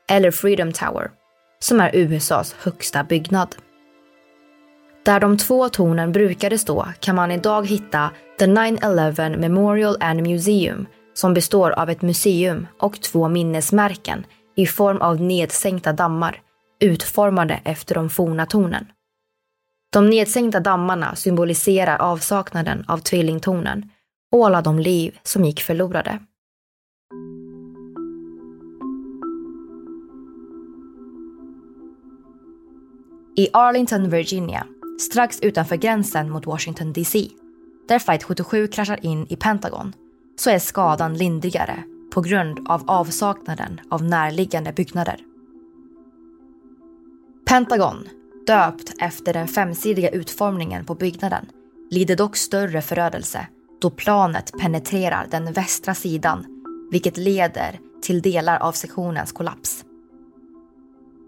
eller 0.09 0.31
Freedom 0.31 0.71
Tower, 0.71 1.11
som 1.59 1.79
är 1.79 1.95
USAs 1.95 2.55
högsta 2.59 3.03
byggnad. 3.03 3.55
Där 5.05 5.19
de 5.19 5.37
två 5.37 5.69
tornen 5.69 6.11
brukade 6.11 6.57
stå 6.57 6.87
kan 6.99 7.15
man 7.15 7.31
idag 7.31 7.67
hitta 7.67 8.11
The 8.39 8.45
9-11 8.45 9.37
Memorial 9.37 9.97
and 9.99 10.21
Museum 10.21 10.87
som 11.21 11.33
består 11.33 11.71
av 11.71 11.89
ett 11.89 12.01
museum 12.01 12.67
och 12.79 13.01
två 13.01 13.29
minnesmärken 13.29 14.25
i 14.55 14.65
form 14.67 14.97
av 14.97 15.21
nedsänkta 15.21 15.93
dammar 15.93 16.41
utformade 16.79 17.61
efter 17.63 17.95
de 17.95 18.09
forna 18.09 18.45
tornen. 18.45 18.85
De 19.93 20.09
nedsänkta 20.09 20.59
dammarna 20.59 21.15
symboliserar 21.15 21.97
avsaknaden 21.97 22.85
av 22.87 22.97
tvillingtornen 22.97 23.89
och 24.31 24.45
alla 24.45 24.61
de 24.61 24.79
liv 24.79 25.19
som 25.23 25.45
gick 25.45 25.61
förlorade. 25.61 26.19
I 33.35 33.49
Arlington, 33.53 34.09
Virginia, 34.09 34.67
strax 34.99 35.39
utanför 35.41 35.75
gränsen 35.75 36.29
mot 36.29 36.45
Washington 36.45 36.93
DC, 36.93 37.27
där 37.87 37.99
flight 37.99 38.23
77 38.23 38.67
kraschar 38.67 39.05
in 39.05 39.27
i 39.29 39.35
Pentagon, 39.35 39.93
så 40.35 40.49
är 40.49 40.59
skadan 40.59 41.17
lindrigare 41.17 41.83
på 42.13 42.21
grund 42.21 42.67
av 42.69 42.83
avsaknaden 42.89 43.81
av 43.89 44.03
närliggande 44.03 44.73
byggnader. 44.73 45.19
Pentagon, 47.45 48.07
döpt 48.47 48.93
efter 49.01 49.33
den 49.33 49.47
femsidiga 49.47 50.09
utformningen 50.09 50.85
på 50.85 50.95
byggnaden, 50.95 51.45
lider 51.89 52.15
dock 52.15 52.37
större 52.37 52.81
förödelse 52.81 53.47
då 53.81 53.89
planet 53.89 54.51
penetrerar 54.59 55.27
den 55.31 55.53
västra 55.53 55.95
sidan 55.95 56.45
vilket 56.91 57.17
leder 57.17 57.79
till 58.01 58.21
delar 58.21 58.59
av 58.59 58.71
sektionens 58.71 59.31
kollaps. 59.31 59.85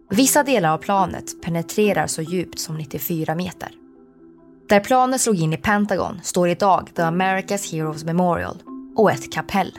Vissa 0.10 0.44
delar 0.44 0.74
av 0.74 0.78
planet 0.78 1.42
penetrerar 1.42 2.08
så 2.08 2.22
djupt 2.22 2.60
som 2.60 2.78
94 2.78 3.36
meter. 3.36 3.72
Där 4.70 4.80
planet 4.80 5.22
slog 5.22 5.36
in 5.40 5.54
i 5.54 5.58
Pentagon 5.58 6.20
står 6.24 6.50
idag 6.50 6.90
The 6.94 7.02
America's 7.02 7.72
Heroes 7.72 8.04
Memorial 8.04 8.58
och 8.96 9.12
ett 9.12 9.32
kapell. 9.34 9.78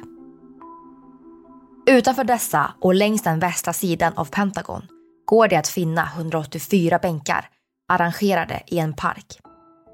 Utanför 1.87 2.24
dessa 2.24 2.74
och 2.81 2.94
längs 2.94 3.22
den 3.22 3.38
västra 3.38 3.72
sidan 3.72 4.12
av 4.16 4.24
Pentagon 4.24 4.83
går 5.27 5.48
det 5.48 5.57
att 5.57 5.68
finna 5.68 6.09
184 6.16 6.98
bänkar 6.98 7.48
arrangerade 7.88 8.62
i 8.66 8.79
en 8.79 8.94
park. 8.94 9.40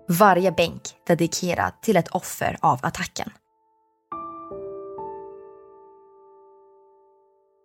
Varje 0.09 0.53
bänk 0.53 0.83
dedikerad 1.07 1.73
till 1.83 1.97
ett 1.97 2.09
offer 2.09 2.57
av 2.61 2.79
attacken. 2.83 3.31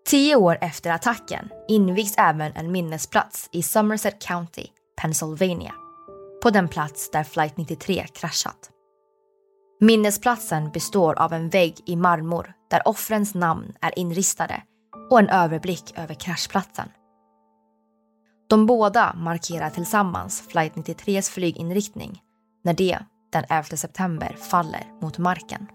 Tio 0.09 0.35
år 0.35 0.57
efter 0.61 0.91
attacken 0.91 1.49
invigs 1.67 2.15
även 2.17 2.51
en 2.55 2.71
minnesplats 2.71 3.49
i 3.51 3.63
Somerset 3.63 4.21
County, 4.21 4.67
Pennsylvania. 5.01 5.73
På 6.43 6.49
den 6.49 6.67
plats 6.67 7.11
där 7.11 7.23
flight 7.23 7.57
93 7.57 8.05
kraschat. 8.13 8.71
Minnesplatsen 9.79 10.71
består 10.71 11.19
av 11.19 11.33
en 11.33 11.49
vägg 11.49 11.75
i 11.85 11.95
marmor 11.95 12.53
där 12.69 12.87
offrens 12.87 13.33
namn 13.33 13.73
är 13.81 13.99
inristade 13.99 14.63
och 15.09 15.19
en 15.19 15.29
överblick 15.29 15.93
över 15.97 16.13
kraschplatsen. 16.15 16.89
De 18.49 18.65
båda 18.65 19.13
markerar 19.13 19.69
tillsammans 19.69 20.41
flight 20.41 20.73
93s 20.73 21.31
flyginriktning 21.31 22.21
när 22.63 22.73
det 22.73 22.99
den 23.31 23.43
11 23.49 23.63
september 23.63 24.35
faller 24.49 24.83
mot 25.01 25.17
marken. 25.17 25.67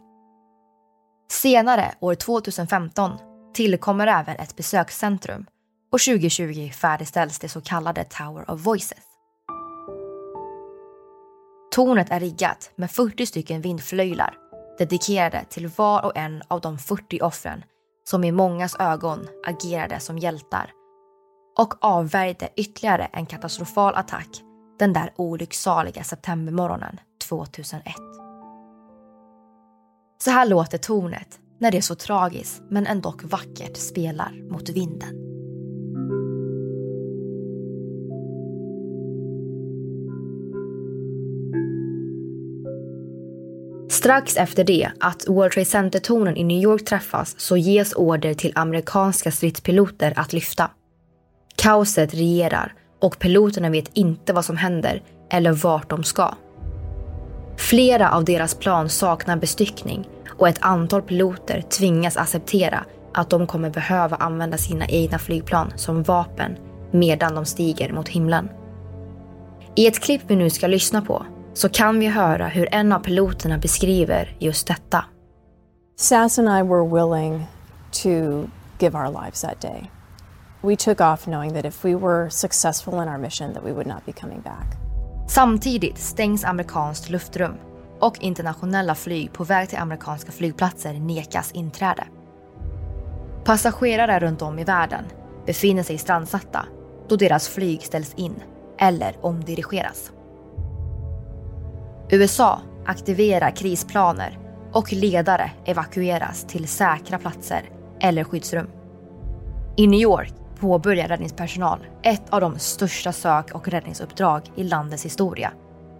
Senare, 1.30 1.94
år 2.00 2.14
2015, 2.14 3.18
tillkommer 3.54 4.06
även 4.06 4.36
ett 4.36 4.56
besökscentrum 4.56 5.46
och 5.92 6.00
2020 6.00 6.70
färdigställs 6.70 7.38
det 7.38 7.48
så 7.48 7.60
kallade 7.60 8.04
Tower 8.04 8.50
of 8.50 8.60
Voices. 8.60 9.09
Tornet 11.74 12.10
är 12.10 12.20
riggat 12.20 12.70
med 12.76 12.90
40 12.90 13.26
stycken 13.26 13.60
vindflöjlar 13.60 14.34
dedikerade 14.78 15.44
till 15.48 15.68
var 15.68 16.04
och 16.04 16.16
en 16.16 16.42
av 16.48 16.60
de 16.60 16.78
40 16.78 17.22
offren 17.22 17.64
som 18.04 18.24
i 18.24 18.32
mångas 18.32 18.76
ögon 18.78 19.28
agerade 19.46 20.00
som 20.00 20.18
hjältar 20.18 20.70
och 21.58 21.74
avvärjde 21.80 22.48
ytterligare 22.56 23.04
en 23.04 23.26
katastrofal 23.26 23.94
attack 23.94 24.28
den 24.78 24.92
där 24.92 25.12
olycksaliga 25.16 26.04
septembermorgonen 26.04 27.00
2001. 27.28 27.94
Så 30.24 30.30
här 30.30 30.46
låter 30.46 30.78
tornet 30.78 31.40
när 31.58 31.70
det 31.70 31.82
så 31.82 31.94
tragiskt 31.94 32.62
men 32.70 32.86
ändå 32.86 33.14
vackert 33.22 33.76
spelar 33.76 34.50
mot 34.52 34.68
vinden. 34.68 35.19
Strax 44.00 44.36
efter 44.36 44.64
det 44.64 44.90
att 45.00 45.28
World 45.28 45.52
Trade 45.52 45.64
Center-tornen 45.64 46.36
i 46.36 46.44
New 46.44 46.62
York 46.62 46.84
träffas 46.84 47.34
så 47.38 47.56
ges 47.56 47.92
order 47.92 48.34
till 48.34 48.52
amerikanska 48.54 49.30
stridspiloter 49.30 50.12
att 50.16 50.32
lyfta. 50.32 50.70
Kaoset 51.56 52.14
regerar 52.14 52.74
och 53.00 53.18
piloterna 53.18 53.70
vet 53.70 53.90
inte 53.94 54.32
vad 54.32 54.44
som 54.44 54.56
händer 54.56 55.02
eller 55.30 55.52
vart 55.52 55.90
de 55.90 56.04
ska. 56.04 56.34
Flera 57.56 58.10
av 58.10 58.24
deras 58.24 58.54
plan 58.54 58.88
saknar 58.88 59.36
bestyckning 59.36 60.08
och 60.28 60.48
ett 60.48 60.58
antal 60.60 61.02
piloter 61.02 61.62
tvingas 61.62 62.16
acceptera 62.16 62.84
att 63.14 63.30
de 63.30 63.46
kommer 63.46 63.70
behöva 63.70 64.16
använda 64.16 64.56
sina 64.56 64.86
egna 64.86 65.18
flygplan 65.18 65.72
som 65.76 66.02
vapen 66.02 66.56
medan 66.90 67.34
de 67.34 67.44
stiger 67.44 67.92
mot 67.92 68.08
himlen. 68.08 68.48
I 69.76 69.86
ett 69.86 70.00
klipp 70.00 70.22
vi 70.26 70.36
nu 70.36 70.50
ska 70.50 70.66
lyssna 70.66 71.02
på 71.02 71.26
så 71.52 71.68
kan 71.68 72.00
vi 72.00 72.08
höra 72.08 72.48
hur 72.48 72.68
en 72.74 72.92
av 72.92 72.98
piloterna 72.98 73.58
beskriver 73.58 74.36
just 74.38 74.66
detta. 74.66 75.04
Sass 75.96 76.38
and 76.38 76.48
I 76.48 76.62
were 76.62 76.88
willing 76.88 77.46
to 78.02 78.10
give 78.78 78.98
our 78.98 79.24
lives 79.24 79.40
that 79.40 79.60
day. 79.60 79.90
We 80.62 80.76
took 80.76 81.00
off 81.00 81.24
knowing 81.24 81.54
that 81.54 81.64
if 81.64 81.84
we 81.84 81.94
were 81.94 82.30
successful 82.30 82.94
in 82.94 83.08
our 83.08 83.18
mission 83.18 83.54
that 83.54 83.64
we 83.64 83.72
would 83.72 83.86
not 83.86 84.06
be 84.06 84.12
coming 84.12 84.40
back. 84.40 84.76
Samtidigt 85.28 85.98
stängs 85.98 86.44
amerikanskt 86.44 87.10
luftrum 87.10 87.54
och 88.00 88.18
internationella 88.20 88.94
flyg 88.94 89.32
på 89.32 89.44
väg 89.44 89.68
till 89.68 89.78
amerikanska 89.78 90.32
flygplatser 90.32 90.94
nekas 90.94 91.52
inträde. 91.52 92.04
Passagerare 93.44 94.18
runt 94.18 94.42
om 94.42 94.58
i 94.58 94.64
världen 94.64 95.04
befinner 95.46 95.82
sig 95.82 95.98
strandsatta 95.98 96.66
då 97.08 97.16
deras 97.16 97.48
flyg 97.48 97.82
ställs 97.82 98.14
in 98.14 98.34
eller 98.78 99.16
omdirigeras. 99.20 100.12
USA 102.12 102.60
aktiverar 102.86 103.50
krisplaner 103.50 104.38
och 104.72 104.92
ledare 104.92 105.50
evakueras 105.64 106.44
till 106.44 106.68
säkra 106.68 107.18
platser 107.18 107.70
eller 108.00 108.24
skyddsrum. 108.24 108.66
I 109.76 109.86
New 109.86 110.00
York 110.00 110.34
påbörjar 110.60 111.08
räddningspersonal 111.08 111.78
ett 112.02 112.22
av 112.30 112.40
de 112.40 112.58
största 112.58 113.12
sök 113.12 113.54
och 113.54 113.68
räddningsuppdrag 113.68 114.42
i 114.56 114.64
landets 114.64 115.04
historia. 115.04 115.52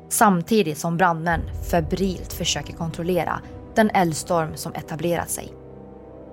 Samtidigt 0.09 0.79
som 0.79 0.97
brandmän 0.97 1.41
febrilt 1.71 2.33
försöker 2.33 2.73
kontrollera 2.73 3.41
den 3.75 3.91
eldstorm 3.91 4.57
som 4.57 4.75
etablerat 4.75 5.31
sig. 5.31 5.53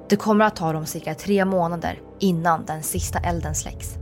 Det 0.10 0.16
kommer 0.16 0.46
att 0.46 0.56
ta 0.56 0.74
dem 0.74 0.86
cirka 0.86 1.16
tre 1.16 1.46
månader 1.46 2.02
innan 2.20 2.66
den 2.66 2.84
sista 2.84 3.20
elden 3.20 3.56
släcks. 3.56 3.96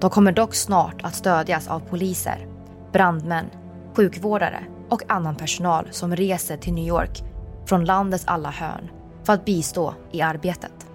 De 0.00 0.10
kommer 0.10 0.32
dock 0.32 0.54
snart 0.54 1.04
att 1.04 1.14
stödjas 1.14 1.68
av 1.68 1.80
poliser, 1.80 2.46
brandmän, 2.92 3.46
sjukvårdare 3.94 4.64
och 4.88 5.02
annan 5.08 5.36
personal 5.36 5.88
som 5.90 6.16
reser 6.16 6.56
till 6.56 6.72
New 6.72 6.88
York 6.88 7.22
från 7.66 7.84
landets 7.84 8.24
alla 8.26 8.50
hörn 8.50 8.90
för 9.24 9.32
att 9.32 9.44
bistå 9.44 9.94
i 10.12 10.22
arbetet. 10.22 10.86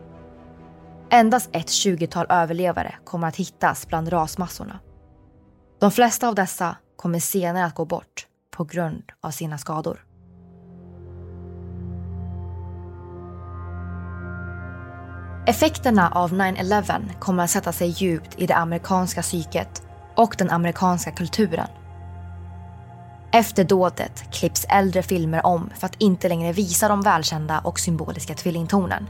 Endast 1.10 1.50
ett 1.52 1.70
tjugotal 1.70 2.26
överlevare 2.30 2.96
kommer 3.04 3.28
att 3.28 3.36
hittas 3.36 3.88
bland 3.88 4.14
rasmassorna. 4.14 4.80
De 5.80 5.92
flesta 5.92 6.28
av 6.28 6.36
dessa 6.36 6.78
kommer 6.96 7.20
senare 7.20 7.66
att 7.66 7.76
gå 7.76 7.86
bort 7.86 8.28
på 8.58 8.64
grund 8.64 9.04
av 9.22 9.32
sina 9.32 9.58
skador. 9.58 10.06
Effekterna 15.48 16.10
av 16.10 16.32
9-11 16.34 17.20
kommer 17.20 17.44
att 17.44 17.50
sätta 17.50 17.72
sig 17.72 17.90
djupt 17.90 18.40
i 18.40 18.46
det 18.46 18.56
amerikanska 18.56 19.22
psyket 19.22 19.84
och 20.16 20.36
den 20.38 20.50
amerikanska 20.50 21.12
kulturen. 21.12 21.68
Efter 23.36 23.64
dådet 23.64 24.24
klipps 24.32 24.66
äldre 24.70 25.04
filmer 25.04 25.46
om 25.46 25.70
för 25.76 25.86
att 25.86 26.02
inte 26.02 26.30
längre 26.30 26.52
visa 26.52 26.88
de 26.88 27.02
välkända 27.02 27.60
och 27.60 27.80
symboliska 27.80 28.34
tvillingtornen. 28.34 29.08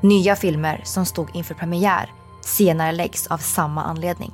Nya 0.00 0.36
filmer 0.36 0.80
som 0.84 1.06
stod 1.06 1.36
inför 1.36 1.54
premiär 1.54 2.10
senare 2.42 2.92
läggs 2.92 3.26
av 3.26 3.38
samma 3.38 3.82
anledning. 3.82 4.32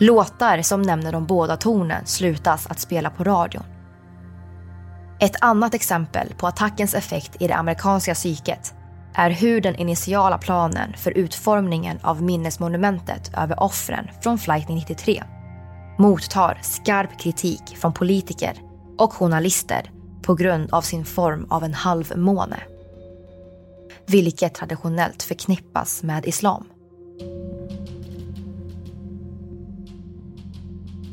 Låtar 0.00 0.62
som 0.62 0.82
nämner 0.82 1.12
de 1.12 1.26
båda 1.26 1.56
tornen 1.56 2.06
slutas 2.06 2.66
att 2.66 2.80
spela 2.80 3.10
på 3.10 3.24
radion. 3.24 3.64
Ett 5.20 5.36
annat 5.40 5.74
exempel 5.74 6.34
på 6.38 6.46
attackens 6.46 6.94
effekt 6.94 7.42
i 7.42 7.48
det 7.48 7.56
amerikanska 7.56 8.14
psyket 8.14 8.74
är 9.14 9.30
hur 9.30 9.60
den 9.60 9.76
initiala 9.76 10.38
planen 10.38 10.92
för 10.96 11.10
utformningen 11.10 11.98
av 12.02 12.22
minnesmonumentet 12.22 13.30
över 13.36 13.62
offren 13.62 14.10
från 14.22 14.38
flight 14.38 14.68
93 14.68 15.22
mottar 15.98 16.58
skarp 16.62 17.20
kritik 17.20 17.76
från 17.76 17.92
politiker 17.92 18.52
och 18.98 19.12
journalister 19.12 19.90
på 20.22 20.34
grund 20.34 20.72
av 20.72 20.82
sin 20.82 21.04
form 21.04 21.46
av 21.50 21.64
en 21.64 21.74
halvmåne. 21.74 22.60
Vilket 24.06 24.54
traditionellt 24.54 25.22
förknippas 25.22 26.02
med 26.02 26.26
islam. 26.26 26.64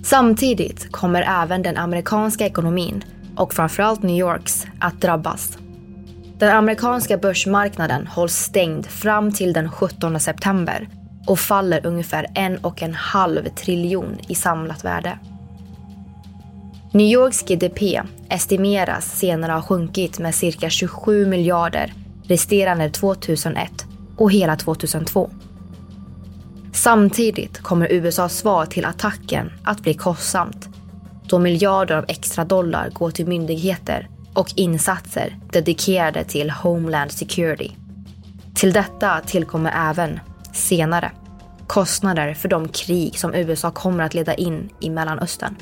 Samtidigt 0.03 0.91
kommer 0.91 1.43
även 1.43 1.61
den 1.61 1.77
amerikanska 1.77 2.45
ekonomin 2.45 3.03
och 3.35 3.53
framförallt 3.53 4.03
New 4.03 4.19
Yorks 4.19 4.67
att 4.79 5.01
drabbas. 5.01 5.57
Den 6.37 6.57
amerikanska 6.57 7.17
börsmarknaden 7.17 8.07
hålls 8.07 8.35
stängd 8.35 8.85
fram 8.85 9.31
till 9.31 9.53
den 9.53 9.71
17 9.71 10.19
september 10.19 10.87
och 11.27 11.39
faller 11.39 11.85
ungefär 11.85 12.27
en 12.35 12.57
och 12.57 12.83
en 12.83 12.93
halv 12.93 13.49
triljon 13.49 14.17
i 14.27 14.35
samlat 14.35 14.85
värde. 14.85 15.19
New 16.91 17.07
Yorks 17.07 17.45
GDP 17.45 18.01
estimeras 18.29 19.19
senare 19.19 19.51
ha 19.51 19.61
sjunkit 19.61 20.19
med 20.19 20.35
cirka 20.35 20.69
27 20.69 21.25
miljarder 21.25 21.93
resterande 22.23 22.89
2001 22.89 23.85
och 24.17 24.31
hela 24.31 24.55
2002. 24.55 25.29
Samtidigt 26.73 27.59
kommer 27.59 27.91
USAs 27.91 28.37
svar 28.37 28.65
till 28.65 28.85
attacken 28.85 29.51
att 29.63 29.81
bli 29.81 29.93
kostsamt 29.93 30.69
då 31.31 31.39
miljarder 31.39 31.95
av 31.95 32.05
extra 32.07 32.45
dollar 32.45 32.89
går 32.89 33.11
till 33.11 33.27
myndigheter 33.27 34.09
och 34.33 34.53
insatser 34.55 35.37
dedikerade 35.51 36.23
till 36.23 36.49
Homeland 36.49 37.11
Security. 37.11 37.71
Till 38.53 38.73
detta 38.73 39.21
tillkommer 39.25 39.89
även, 39.89 40.19
senare, 40.53 41.11
kostnader 41.67 42.33
för 42.33 42.49
de 42.49 42.67
krig 42.67 43.19
som 43.19 43.35
USA 43.35 43.71
kommer 43.71 44.03
att 44.03 44.13
leda 44.13 44.33
in 44.33 44.69
i 44.79 44.89
Mellanöstern. 44.89 45.55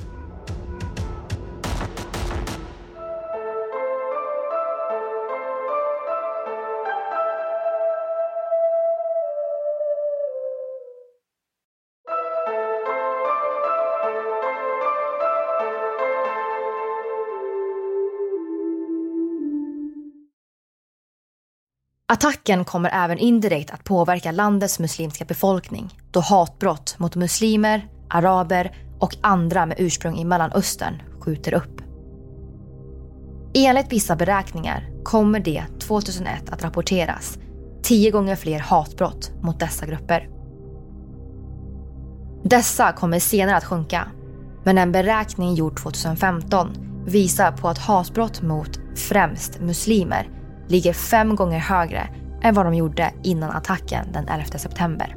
Attacken 22.11 22.65
kommer 22.65 22.89
även 22.93 23.17
indirekt 23.17 23.71
att 23.71 23.83
påverka 23.83 24.31
landets 24.31 24.79
muslimska 24.79 25.25
befolkning 25.25 25.93
då 26.11 26.19
hatbrott 26.19 26.95
mot 26.99 27.15
muslimer, 27.15 27.87
araber 28.09 28.75
och 28.99 29.15
andra 29.21 29.65
med 29.65 29.77
ursprung 29.79 30.17
i 30.17 30.25
Mellanöstern 30.25 31.01
skjuter 31.19 31.53
upp. 31.53 31.81
Enligt 33.53 33.91
vissa 33.91 34.15
beräkningar 34.15 35.03
kommer 35.03 35.39
det 35.39 35.63
2001 35.79 36.49
att 36.49 36.63
rapporteras 36.63 37.39
tio 37.83 38.11
gånger 38.11 38.35
fler 38.35 38.59
hatbrott 38.59 39.31
mot 39.41 39.59
dessa 39.59 39.85
grupper. 39.85 40.29
Dessa 42.43 42.91
kommer 42.91 43.19
senare 43.19 43.57
att 43.57 43.65
sjunka, 43.65 44.07
men 44.63 44.77
en 44.77 44.91
beräkning 44.91 45.53
gjord 45.53 45.77
2015 45.77 46.69
visar 47.05 47.51
på 47.51 47.67
att 47.67 47.77
hatbrott 47.77 48.41
mot 48.41 48.79
främst 48.95 49.59
muslimer 49.59 50.38
ligger 50.69 50.93
fem 50.93 51.35
gånger 51.35 51.59
högre 51.59 52.09
än 52.41 52.53
vad 52.53 52.65
de 52.65 52.73
gjorde 52.73 53.11
innan 53.23 53.51
attacken 53.51 54.05
den 54.13 54.27
11 54.27 54.45
september. 54.45 55.15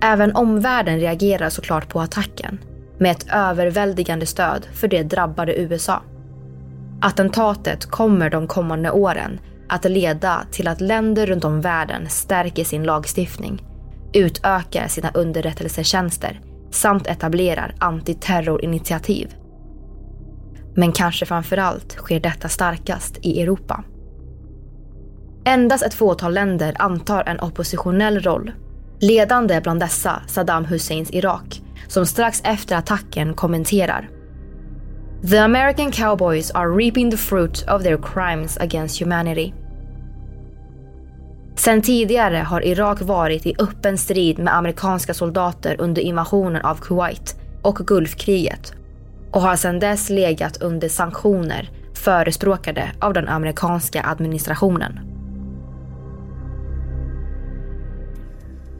Även 0.00 0.36
omvärlden 0.36 1.00
reagerar 1.00 1.48
såklart 1.48 1.88
på 1.88 2.00
attacken 2.00 2.58
med 2.98 3.10
ett 3.10 3.26
överväldigande 3.32 4.26
stöd 4.26 4.66
för 4.72 4.88
det 4.88 5.02
drabbade 5.02 5.60
USA. 5.60 6.02
Attentatet 7.00 7.86
kommer 7.86 8.30
de 8.30 8.46
kommande 8.46 8.90
åren 8.90 9.40
att 9.68 9.84
leda 9.84 10.46
till 10.50 10.68
att 10.68 10.80
länder 10.80 11.26
runt 11.26 11.44
om 11.44 11.60
världen 11.60 12.08
stärker 12.08 12.64
sin 12.64 12.84
lagstiftning, 12.84 13.62
utökar 14.12 14.88
sina 14.88 15.10
underrättelsetjänster 15.14 16.40
samt 16.70 17.06
etablerar 17.06 17.74
antiterrorinitiativ 17.78 19.34
men 20.74 20.92
kanske 20.92 21.26
framförallt 21.26 21.92
sker 21.92 22.20
detta 22.20 22.48
starkast 22.48 23.18
i 23.22 23.42
Europa. 23.42 23.84
Endast 25.44 25.84
ett 25.84 25.94
fåtal 25.94 26.34
länder 26.34 26.74
antar 26.78 27.24
en 27.26 27.40
oppositionell 27.40 28.20
roll. 28.20 28.52
Ledande 29.00 29.60
bland 29.60 29.80
dessa 29.80 30.22
Saddam 30.26 30.64
Husseins 30.64 31.10
Irak, 31.12 31.62
som 31.88 32.06
strax 32.06 32.42
efter 32.44 32.76
attacken 32.76 33.34
kommenterar. 33.34 34.08
The 35.30 35.38
American 35.38 35.90
cowboys 35.92 36.50
are 36.50 36.68
reaping 36.68 37.10
the 37.10 37.16
fruit 37.16 37.64
of 37.68 37.82
their 37.82 37.96
crimes 37.96 38.58
against 38.58 39.00
humanity. 39.00 39.52
Sen 41.56 41.82
tidigare 41.82 42.36
har 42.36 42.66
Irak 42.66 43.02
varit 43.02 43.46
i 43.46 43.54
öppen 43.58 43.98
strid 43.98 44.38
med 44.38 44.56
amerikanska 44.56 45.14
soldater 45.14 45.76
under 45.78 46.02
invasionen 46.02 46.62
av 46.62 46.76
Kuwait 46.76 47.36
och 47.62 47.76
Gulfkriget 47.76 48.74
och 49.32 49.40
har 49.40 49.56
sedan 49.56 49.78
dess 49.78 50.10
legat 50.10 50.62
under 50.62 50.88
sanktioner 50.88 51.70
förespråkade 51.94 52.92
av 53.00 53.12
den 53.12 53.28
amerikanska 53.28 54.02
administrationen. 54.02 55.00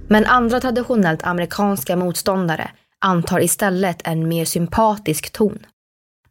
Men 0.09 0.27
andra 0.27 0.61
traditionellt 0.61 1.23
amerikanska 1.25 1.97
motståndare 1.97 2.71
antar 2.99 3.41
istället 3.41 4.01
en 4.05 4.29
mer 4.29 4.45
sympatisk 4.45 5.33
ton. 5.33 5.59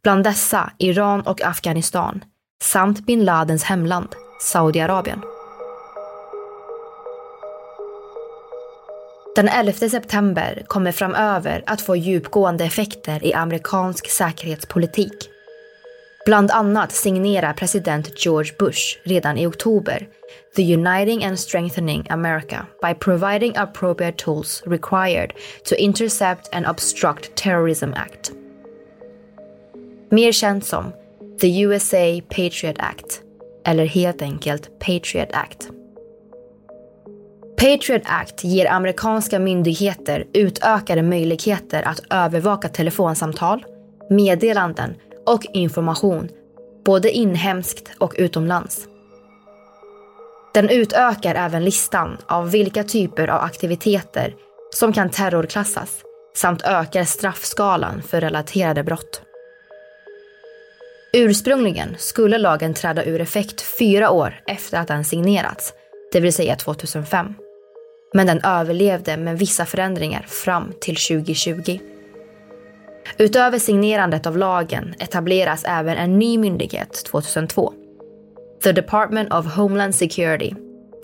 Bland 0.02 0.24
dessa 0.24 0.72
Iran 0.78 1.20
och 1.20 1.42
Afghanistan 1.42 2.24
samt 2.62 3.06
bin 3.06 3.24
Ladens 3.24 3.64
hemland, 3.64 4.08
Saudiarabien. 4.40 5.31
Den 9.34 9.48
11 9.48 9.88
september 9.88 10.62
kommer 10.66 10.92
framöver 10.92 11.62
att 11.66 11.80
få 11.80 11.96
djupgående 11.96 12.64
effekter 12.64 13.24
i 13.24 13.34
amerikansk 13.34 14.10
säkerhetspolitik. 14.10 15.30
Bland 16.26 16.50
annat 16.50 16.92
signerar 16.92 17.52
president 17.52 18.24
George 18.24 18.52
Bush 18.58 18.98
redan 19.02 19.38
i 19.38 19.46
oktober 19.46 20.08
The 20.56 20.74
Uniting 20.74 21.24
and 21.24 21.38
Strengthening 21.38 22.06
America 22.10 22.66
by 22.82 22.94
providing 22.94 23.56
appropriate 23.56 24.24
tools 24.24 24.62
required 24.66 25.32
to 25.64 25.74
intercept 25.74 26.54
and 26.54 26.66
obstruct 26.66 27.34
terrorism 27.34 27.92
act. 27.94 28.32
Mer 30.10 30.32
känt 30.32 30.64
som 30.64 30.92
The 31.40 31.60
USA 31.60 32.20
Patriot 32.28 32.76
Act, 32.78 33.22
eller 33.66 33.84
helt 33.84 34.22
enkelt 34.22 34.78
Patriot 34.78 35.28
Act. 35.32 35.81
Patriot 37.62 38.02
Act 38.04 38.44
ger 38.44 38.70
amerikanska 38.70 39.38
myndigheter 39.38 40.26
utökade 40.32 41.02
möjligheter 41.02 41.82
att 41.88 42.00
övervaka 42.10 42.68
telefonsamtal, 42.68 43.64
meddelanden 44.10 44.94
och 45.26 45.46
information 45.52 46.28
både 46.84 47.10
inhemskt 47.10 47.92
och 47.98 48.14
utomlands. 48.16 48.88
Den 50.54 50.68
utökar 50.68 51.34
även 51.34 51.64
listan 51.64 52.18
av 52.26 52.50
vilka 52.50 52.84
typer 52.84 53.28
av 53.28 53.40
aktiviteter 53.40 54.34
som 54.74 54.92
kan 54.92 55.10
terrorklassas 55.10 56.02
samt 56.34 56.62
ökar 56.62 57.04
straffskalan 57.04 58.02
för 58.02 58.20
relaterade 58.20 58.82
brott. 58.82 59.22
Ursprungligen 61.12 61.94
skulle 61.98 62.38
lagen 62.38 62.74
träda 62.74 63.04
ur 63.04 63.20
effekt 63.20 63.60
fyra 63.60 64.10
år 64.10 64.40
efter 64.46 64.78
att 64.78 64.88
den 64.88 65.04
signerats, 65.04 65.72
det 66.12 66.20
vill 66.20 66.32
säga 66.32 66.56
2005 66.56 67.34
men 68.14 68.26
den 68.26 68.40
överlevde 68.44 69.16
med 69.16 69.38
vissa 69.38 69.64
förändringar 69.66 70.22
fram 70.28 70.72
till 70.80 70.96
2020. 70.96 71.78
Utöver 73.18 73.58
signerandet 73.58 74.26
av 74.26 74.36
lagen 74.36 74.94
etableras 74.98 75.64
även 75.64 75.96
en 75.96 76.18
ny 76.18 76.38
myndighet 76.38 77.04
2002. 77.04 77.72
The 78.62 78.72
Department 78.72 79.32
of 79.32 79.56
Homeland 79.56 79.94
Security, 79.94 80.54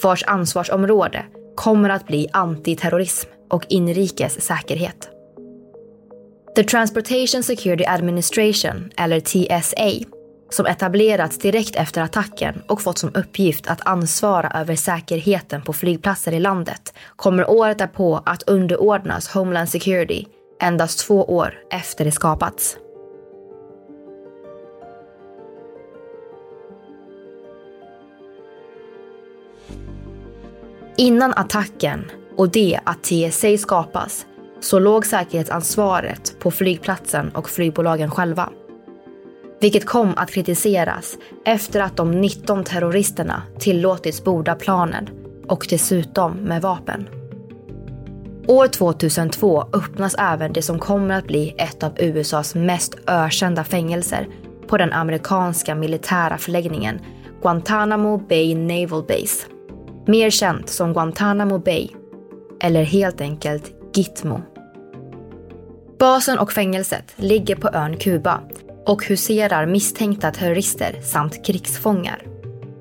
vars 0.03 0.25
ansvarsområde 0.27 1.25
kommer 1.57 1.91
att 1.91 2.07
bli 2.07 2.29
antiterrorism 2.33 3.29
och 3.51 3.67
inrikes 3.69 4.41
säkerhet. 4.41 5.09
The 6.57 6.65
Transportation 6.65 7.43
Security 7.43 7.85
Administration, 7.85 8.91
eller 8.97 9.21
TSA, 9.21 10.18
som 10.51 10.66
etablerats 10.66 11.38
direkt 11.38 11.76
efter 11.76 12.03
attacken 12.03 12.62
och 12.66 12.82
fått 12.82 12.99
som 12.99 13.11
uppgift 13.14 13.66
att 13.66 13.86
ansvara 13.86 14.61
över 14.61 14.76
säkerheten 14.76 15.62
på 15.62 15.72
flygplatser 15.72 16.32
i 16.32 16.40
landet 16.40 16.94
kommer 17.16 17.51
året 17.51 17.78
därpå 17.78 18.22
att 18.26 18.42
underordnas 18.42 19.28
Homeland 19.28 19.68
Security 19.68 20.24
endast 20.61 20.99
två 21.07 21.24
år 21.24 21.55
efter 21.70 22.05
det 22.05 22.12
skapats. 22.12 22.76
Innan 30.96 31.32
attacken 31.36 32.11
och 32.36 32.49
det 32.49 32.80
att 32.84 33.03
TSA 33.03 33.59
skapas 33.59 34.26
så 34.61 34.78
låg 34.78 35.07
säkerhetsansvaret 35.07 36.36
på 36.38 36.51
flygplatsen 36.51 37.30
och 37.30 37.51
flygbolagen 37.51 38.11
själva. 38.11 38.49
Vilket 39.61 39.87
kom 39.87 40.13
att 40.17 40.31
kritiseras 40.31 41.19
efter 41.45 41.81
att 41.81 41.97
de 41.97 42.11
19 42.11 42.65
terroristerna 42.65 43.43
tillåtits 43.59 44.25
borda 44.25 44.55
planen 44.55 45.09
och 45.49 45.67
dessutom 45.71 46.33
med 46.33 46.63
vapen. 46.63 47.09
År 48.47 48.67
2002 48.67 49.65
öppnas 49.73 50.15
även 50.19 50.53
det 50.53 50.63
som 50.63 50.79
kommer 50.79 51.15
att 51.15 51.27
bli 51.27 51.55
ett 51.59 51.83
av 51.83 51.93
USAs 51.99 52.55
mest 52.55 52.99
ökända 53.07 53.65
fängelser 53.65 54.29
på 54.67 54.79
den 54.79 54.93
amerikanska 54.93 55.75
militära 55.75 56.39
förläggningen 56.39 57.01
Guantanamo 57.43 58.19
Bay 58.19 58.55
Naval 58.55 59.03
Base. 59.03 59.47
Mer 60.07 60.31
känt 60.31 60.69
som 60.69 60.93
Guantanamo 60.93 61.59
Bay, 61.59 61.89
eller 62.61 62.83
helt 62.83 63.21
enkelt 63.21 63.73
Gitmo. 63.95 64.41
Basen 65.99 66.39
och 66.39 66.53
fängelset 66.53 67.13
ligger 67.17 67.57
på 67.57 67.69
ön 67.73 67.97
Kuba 67.97 68.41
och 68.89 69.05
huserar 69.05 69.66
misstänkta 69.66 70.30
terrorister 70.30 71.01
samt 71.03 71.47
krigsfångar. 71.47 72.22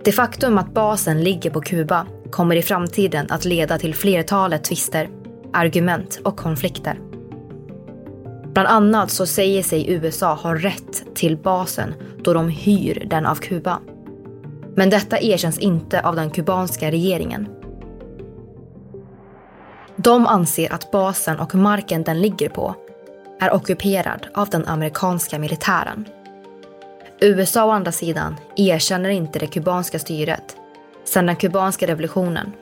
Det 0.04 0.12
faktum 0.12 0.58
att 0.58 0.74
basen 0.74 1.24
ligger 1.24 1.50
på 1.50 1.62
Kuba 1.62 2.08
kommer 2.32 2.56
i 2.56 2.62
framtiden 2.62 3.26
att 3.30 3.46
leda 3.46 3.78
till 3.78 3.96
flertalet 3.96 4.64
tvister, 4.64 5.10
argument 5.54 6.20
och 6.24 6.38
konflikter. 6.38 7.00
Bland 8.54 8.68
annat 8.68 9.12
så 9.12 9.26
säger 9.26 9.64
sig 9.64 9.92
USA 9.92 10.34
ha 10.34 10.56
rätt 10.56 11.16
till 11.16 11.38
basen 11.38 11.94
då 12.24 12.34
de 12.34 12.50
hyr 12.50 13.08
den 13.10 13.26
av 13.26 13.36
Kuba. 13.36 13.80
Men 14.76 14.90
detta 14.90 15.20
erkänns 15.20 15.60
inte 15.60 16.02
av 16.02 16.16
den 16.16 16.30
kubanska 16.30 16.92
regeringen. 16.92 17.48
De 19.96 20.28
anser 20.28 20.74
att 20.74 20.92
basen 20.92 21.40
och 21.40 21.56
marken 21.56 22.04
den 22.04 22.22
ligger 22.22 22.50
på 22.50 22.76
är 23.40 23.54
ockuperad 23.54 24.28
av 24.34 24.50
den 24.50 24.68
amerikanska 24.68 25.40
militären. 25.40 26.06
USA 27.20 27.66
å 27.66 27.72
andra 27.72 27.92
sidan 27.92 28.36
erkänner 28.56 29.10
inte 29.10 29.40
det 29.40 29.48
kubanska 29.48 30.00
styret 30.00 30.56
sedan 31.04 31.26
den 31.26 31.36
kubanska 31.36 31.88
revolutionen 31.88 32.54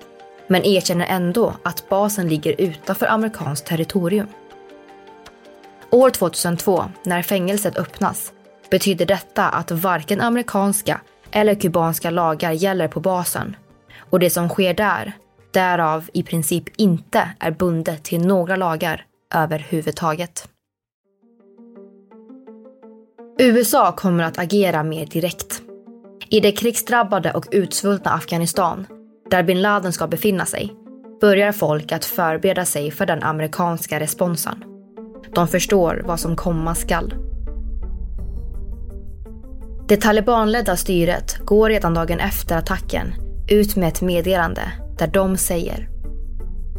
men 0.47 0.65
erkänner 0.65 1.05
ändå 1.05 1.53
att 1.63 1.89
basen 1.89 2.27
ligger 2.27 2.61
utanför 2.61 3.05
amerikanskt 3.05 3.67
territorium. 3.67 4.27
År 5.89 6.09
2002, 6.09 6.85
när 7.03 7.21
fängelset 7.21 7.77
öppnas, 7.77 8.31
betyder 8.69 9.05
detta 9.05 9.49
att 9.49 9.71
varken 9.71 10.21
amerikanska 10.21 11.01
eller 11.31 11.55
kubanska 11.55 12.09
lagar 12.09 12.51
gäller 12.51 12.87
på 12.87 12.99
basen 12.99 13.55
och 14.09 14.19
det 14.19 14.29
som 14.29 14.49
sker 14.49 14.73
där, 14.73 15.13
därav 15.51 16.09
i 16.13 16.23
princip 16.23 16.63
inte 16.77 17.29
är 17.39 17.51
bundet 17.51 18.03
till 18.03 18.27
några 18.27 18.55
lagar 18.55 19.05
överhuvudtaget. 19.33 20.47
USA 23.37 23.91
kommer 23.91 24.23
att 24.23 24.39
agera 24.39 24.83
mer 24.83 25.05
direkt. 25.05 25.61
I 26.29 26.39
det 26.39 26.51
krigsdrabbade 26.51 27.31
och 27.31 27.47
utsvultna 27.51 28.11
Afghanistan, 28.11 28.87
där 29.29 29.43
bin 29.43 29.61
Laden 29.61 29.93
ska 29.93 30.07
befinna 30.07 30.45
sig, 30.45 30.73
börjar 31.21 31.51
folk 31.51 31.91
att 31.91 32.05
förbereda 32.05 32.65
sig 32.65 32.91
för 32.91 33.05
den 33.05 33.23
amerikanska 33.23 33.99
responsen. 33.99 34.63
De 35.33 35.47
förstår 35.47 36.03
vad 36.05 36.19
som 36.19 36.35
komma 36.35 36.75
skall. 36.75 37.13
Det 39.87 40.01
talibanledda 40.01 40.77
styret 40.77 41.37
går 41.37 41.69
redan 41.69 41.93
dagen 41.93 42.19
efter 42.19 42.57
attacken 42.57 43.13
ut 43.49 43.75
med 43.75 43.87
ett 43.87 44.01
meddelande 44.01 44.61
där 44.97 45.07
de 45.07 45.37
säger 45.37 45.89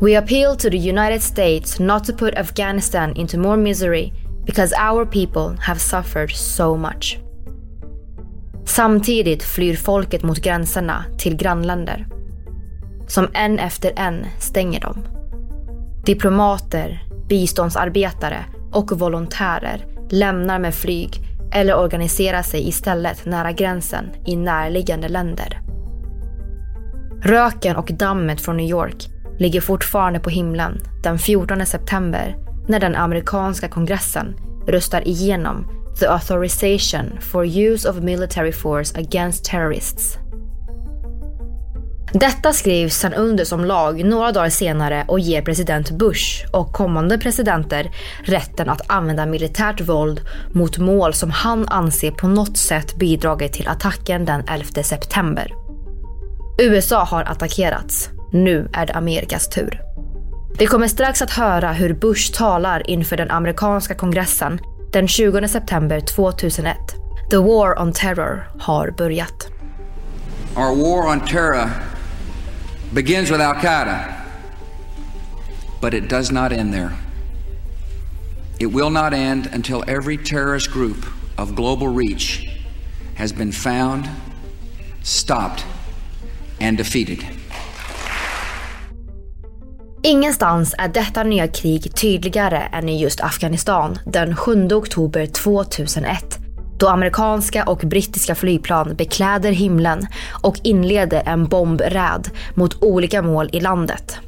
We 0.01 0.19
appeal 0.19 0.57
to 0.57 0.71
the 0.71 0.91
United 0.91 1.23
States 1.23 1.79
not 1.79 2.05
to 2.05 2.13
put 2.13 2.35
Afghanistan 2.35 3.17
into 3.17 3.39
more 3.39 3.57
misery 3.57 4.13
because 4.47 4.75
our 4.91 5.05
people 5.05 5.57
have 5.61 5.81
suffered 5.81 6.31
so 6.31 6.77
much. 6.77 7.19
Samtidigt 8.65 9.43
flyr 9.43 9.77
folket 9.77 10.23
mot 10.23 10.39
gränserna 10.39 11.05
till 11.19 11.37
grannländer. 11.37 12.07
Som 13.07 13.29
en 13.33 13.59
efter 13.59 13.93
en 13.97 14.27
stänger 14.39 14.81
dem. 14.81 15.09
Diplomater, 16.05 17.03
biståndsarbetare 17.29 18.45
och 18.73 18.99
volontärer 18.99 19.87
lämnar 20.11 20.59
med 20.59 20.75
flyg 20.75 21.21
eller 21.53 21.79
organiserar 21.79 22.43
sig 22.43 22.69
istället 22.69 23.25
nära 23.27 23.53
gränsen 23.53 24.05
i 24.27 24.37
närliggande 24.37 25.09
länder. 25.09 25.61
Röken 27.23 27.77
och 27.77 27.91
dammet 27.93 28.41
från 28.41 28.57
New 28.57 28.71
York 28.71 29.07
ligger 29.39 29.61
fortfarande 29.61 30.21
på 30.21 30.31
himlen 30.31 30.81
den 31.03 31.19
14 31.19 31.67
september 31.67 32.46
när 32.69 32.81
den 32.81 32.95
amerikanska 32.97 33.69
kongressen 33.69 34.37
röstar 34.67 35.09
igenom 35.09 35.69
The 36.01 36.07
Authorization 36.07 37.21
for 37.21 37.47
Use 37.47 37.91
of 37.91 37.97
Military 37.97 38.53
Force 38.53 38.99
Against 38.99 39.45
Terrorists. 39.45 40.19
Detta 42.13 42.53
skrivs 42.53 42.97
sedan 42.97 43.15
under 43.15 43.45
som 43.45 43.65
lag 43.65 44.05
några 44.05 44.33
dagar 44.33 44.49
senare 44.49 45.05
och 45.09 45.21
ger 45.21 45.43
president 45.43 45.91
Bush 45.91 46.47
och 46.53 46.73
kommande 46.73 47.19
presidenter 47.19 47.91
rätten 48.25 48.69
att 48.69 48.91
använda 48.91 49.27
militärt 49.27 49.81
våld 49.81 50.21
mot 50.53 50.79
mål 50.79 51.15
som 51.15 51.31
han 51.31 51.69
anser 51.69 52.11
på 52.11 52.29
något 52.29 52.57
sätt 52.57 52.97
bidragit 52.97 53.53
till 53.53 53.69
attacken 53.69 54.25
den 54.25 54.45
11 54.49 54.83
september. 54.83 55.55
USA 56.59 57.05
har 57.05 57.23
attackerats. 57.23 58.11
Nu 58.33 58.69
är 58.73 58.87
det 58.87 58.93
Amerikas 58.93 59.49
tur. 59.49 59.86
Vi 60.59 60.67
kommer 60.67 60.89
strax 60.89 61.23
att 61.23 61.31
höra 61.31 61.73
hur 61.73 61.95
Bush 61.95 62.33
talar 62.33 62.91
inför 62.91 63.17
den 63.17 63.31
amerikanska 63.31 63.95
kongressen 63.95 64.59
den 64.93 65.09
20 65.09 65.49
september 65.49 66.01
2001. 66.01 66.77
The 67.31 67.37
War 67.37 67.83
on 67.83 67.93
Terror 67.93 68.49
har 68.59 68.91
börjat. 68.91 69.49
Our 70.57 70.77
war 70.77 71.13
on 71.13 71.21
terror 71.21 71.71
begins 72.93 73.31
with 73.31 73.41
al-Qaida, 73.41 73.99
but 75.81 75.95
it 75.95 76.11
does 76.11 76.31
not 76.31 76.53
end 76.53 76.73
there. 76.73 76.91
It 78.59 78.73
will 78.73 78.91
not 78.91 79.13
end 79.13 79.49
until 79.55 79.83
every 79.87 80.17
terrorist 80.17 80.73
group 80.73 81.07
of 81.39 81.55
global 81.55 81.89
reach 81.89 82.49
has 83.17 83.35
been 83.35 83.53
found, 83.53 84.05
stopped, 85.03 85.67
and 86.61 86.79
defeated. 86.79 87.36
Ingenstans 90.07 90.75
är 90.79 90.89
detta 90.89 91.23
nya 91.23 91.49
krig 91.49 91.95
tydligare 91.95 92.59
än 92.59 92.89
i 92.89 93.03
just 93.03 93.21
Afghanistan 93.21 93.99
den 94.05 94.37
7 94.37 94.69
oktober 94.73 95.27
2001 95.27 96.39
då 96.79 96.89
amerikanska 96.89 97.65
och 97.65 97.79
brittiska 97.79 98.35
flygplan 98.35 98.95
bekläder 98.97 99.53
himlen 99.53 100.07
och 100.43 100.61
inleder 100.63 101.23
en 101.27 101.45
bombräd 101.45 102.29
mot 102.55 102.83
olika 102.83 103.23
mål 103.23 103.51
i 103.53 103.61
landet. 103.61 104.19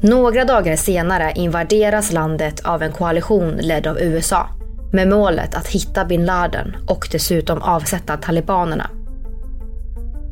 Några 0.00 0.44
dagar 0.44 0.76
senare 0.76 1.32
invaderas 1.36 2.12
landet 2.12 2.60
av 2.60 2.82
en 2.82 2.92
koalition 2.92 3.50
ledd 3.50 3.86
av 3.86 4.00
USA 4.00 4.48
med 4.92 5.08
målet 5.08 5.54
att 5.54 5.68
hitta 5.68 6.04
bin 6.04 6.26
Laden 6.26 6.76
och 6.86 7.08
dessutom 7.12 7.62
avsätta 7.62 8.16
talibanerna. 8.16 8.90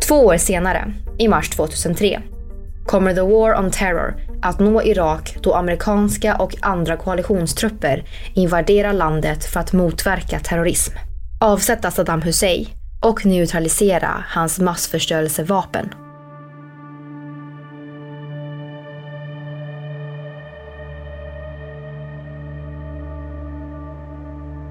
Två 0.09 0.27
år 0.27 0.37
senare, 0.37 0.93
i 1.19 1.29
mars 1.29 1.51
2003, 1.51 2.23
kommer 2.89 3.15
The 3.15 3.21
War 3.21 3.59
on 3.59 3.71
Terror 3.71 4.17
att 4.43 4.59
nå 4.59 4.83
Irak 4.83 5.37
då 5.43 5.55
amerikanska 5.55 6.37
och 6.37 6.55
andra 6.61 6.97
koalitionstrupper 6.97 8.05
invaderar 8.35 8.93
landet 8.93 9.45
för 9.45 9.61
att 9.61 9.73
motverka 9.73 10.41
terrorism, 10.41 10.93
avsätta 11.41 11.91
Saddam 11.91 12.23
Hussein 12.23 12.67
och 13.03 13.27
neutralisera 13.27 14.25
hans 14.29 14.59
massförstörelsevapen. 14.59 15.95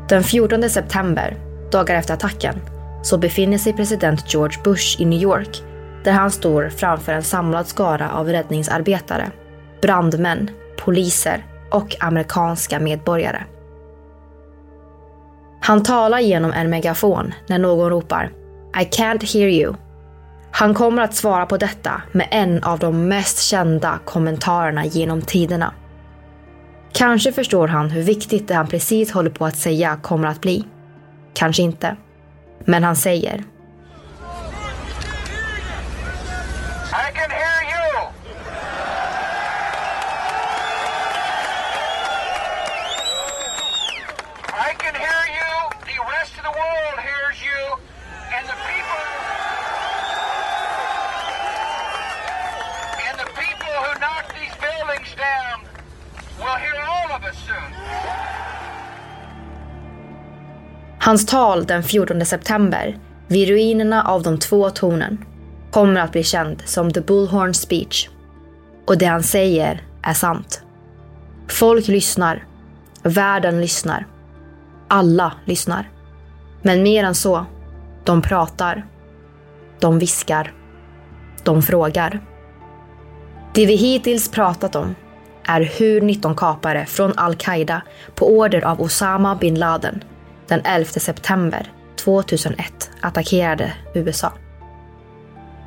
Den 0.10 0.24
14 0.24 0.70
september, 0.70 1.38
dagar 1.72 1.96
efter 1.96 2.14
attacken, 2.14 2.56
så 3.04 3.18
befinner 3.18 3.58
sig 3.58 3.74
president 3.74 4.34
George 4.34 4.62
Bush 4.64 5.02
i 5.02 5.06
New 5.06 5.22
York 5.22 5.67
där 6.08 6.14
han 6.14 6.32
står 6.32 6.70
framför 6.70 7.12
en 7.12 7.24
samlad 7.24 7.68
skara 7.68 8.12
av 8.12 8.28
räddningsarbetare, 8.28 9.32
brandmän, 9.82 10.50
poliser 10.78 11.46
och 11.72 11.96
amerikanska 12.00 12.80
medborgare. 12.80 13.44
Han 15.62 15.84
talar 15.84 16.20
genom 16.20 16.52
en 16.52 16.70
megafon 16.70 17.34
när 17.48 17.60
någon 17.60 17.90
ropar 17.90 18.32
I 18.82 18.84
can't 18.84 19.34
hear 19.34 19.48
you. 19.48 19.74
Han 20.52 20.74
kommer 20.74 21.02
att 21.02 21.16
svara 21.16 21.46
på 21.46 21.58
detta 21.58 22.02
med 22.12 22.28
en 22.32 22.64
av 22.64 22.80
de 22.80 23.08
mest 23.08 23.40
kända 23.40 24.00
kommentarerna 24.06 24.86
genom 24.86 25.22
tiderna. 25.22 25.74
Kanske 26.94 27.32
förstår 27.32 27.68
han 27.68 27.90
hur 27.90 28.04
viktigt 28.04 28.48
det 28.48 28.54
han 28.56 28.68
precis 28.68 29.12
håller 29.12 29.30
på 29.30 29.46
att 29.46 29.58
säga 29.58 30.00
kommer 30.02 30.28
att 30.28 30.42
bli. 30.42 30.64
Kanske 31.34 31.64
inte. 31.64 31.96
Men 32.66 32.84
han 32.84 32.96
säger 32.96 33.44
Hans 61.08 61.26
tal 61.26 61.66
den 61.66 61.84
14 61.84 62.26
september 62.26 62.98
vid 63.28 63.50
ruinerna 63.50 64.04
av 64.04 64.24
de 64.24 64.40
två 64.40 64.70
tornen 64.70 65.26
kommer 65.72 66.02
att 66.02 66.12
bli 66.12 66.24
känd 66.24 66.64
som 66.66 66.94
The 66.94 67.02
Bullhorn 67.02 67.54
Speech. 67.54 68.10
Och 68.88 68.98
det 68.98 69.06
han 69.06 69.24
säger 69.24 69.82
är 70.02 70.14
sant. 70.14 70.62
Folk 71.48 71.88
lyssnar. 71.88 72.46
Världen 73.04 73.62
lyssnar. 73.62 74.08
Alla 74.88 75.34
lyssnar. 75.46 75.90
Men 76.62 76.84
mer 76.84 77.04
än 77.04 77.16
så. 77.16 77.46
De 78.04 78.22
pratar. 78.22 78.86
De 79.80 80.00
viskar. 80.00 80.54
De 81.44 81.62
frågar. 81.62 82.20
Det 83.54 83.66
vi 83.66 83.76
hittills 83.76 84.32
pratat 84.32 84.76
om 84.76 84.96
är 85.44 85.62
hur 85.62 86.02
19 86.02 86.36
kapare 86.36 86.86
från 86.86 87.14
al-Qaida 87.18 87.82
på 88.16 88.38
order 88.38 88.66
av 88.66 88.82
Osama 88.82 89.36
bin 89.36 89.60
Laden 89.60 90.04
den 90.48 90.62
11 90.66 90.86
september 90.86 91.72
2001 91.96 92.92
attackerade 93.02 93.74
USA. 93.94 94.34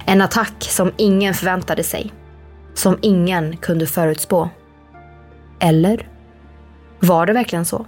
En 0.07 0.23
attack 0.23 0.55
som 0.59 0.93
ingen 0.97 1.35
förväntade 1.35 1.83
sig. 1.83 2.13
Som 2.75 2.99
ingen 3.03 3.57
kunde 3.57 3.87
förutspå. 3.87 4.49
Eller? 5.61 6.09
Var 7.01 7.27
det 7.27 7.33
verkligen 7.33 7.65
så? 7.65 7.87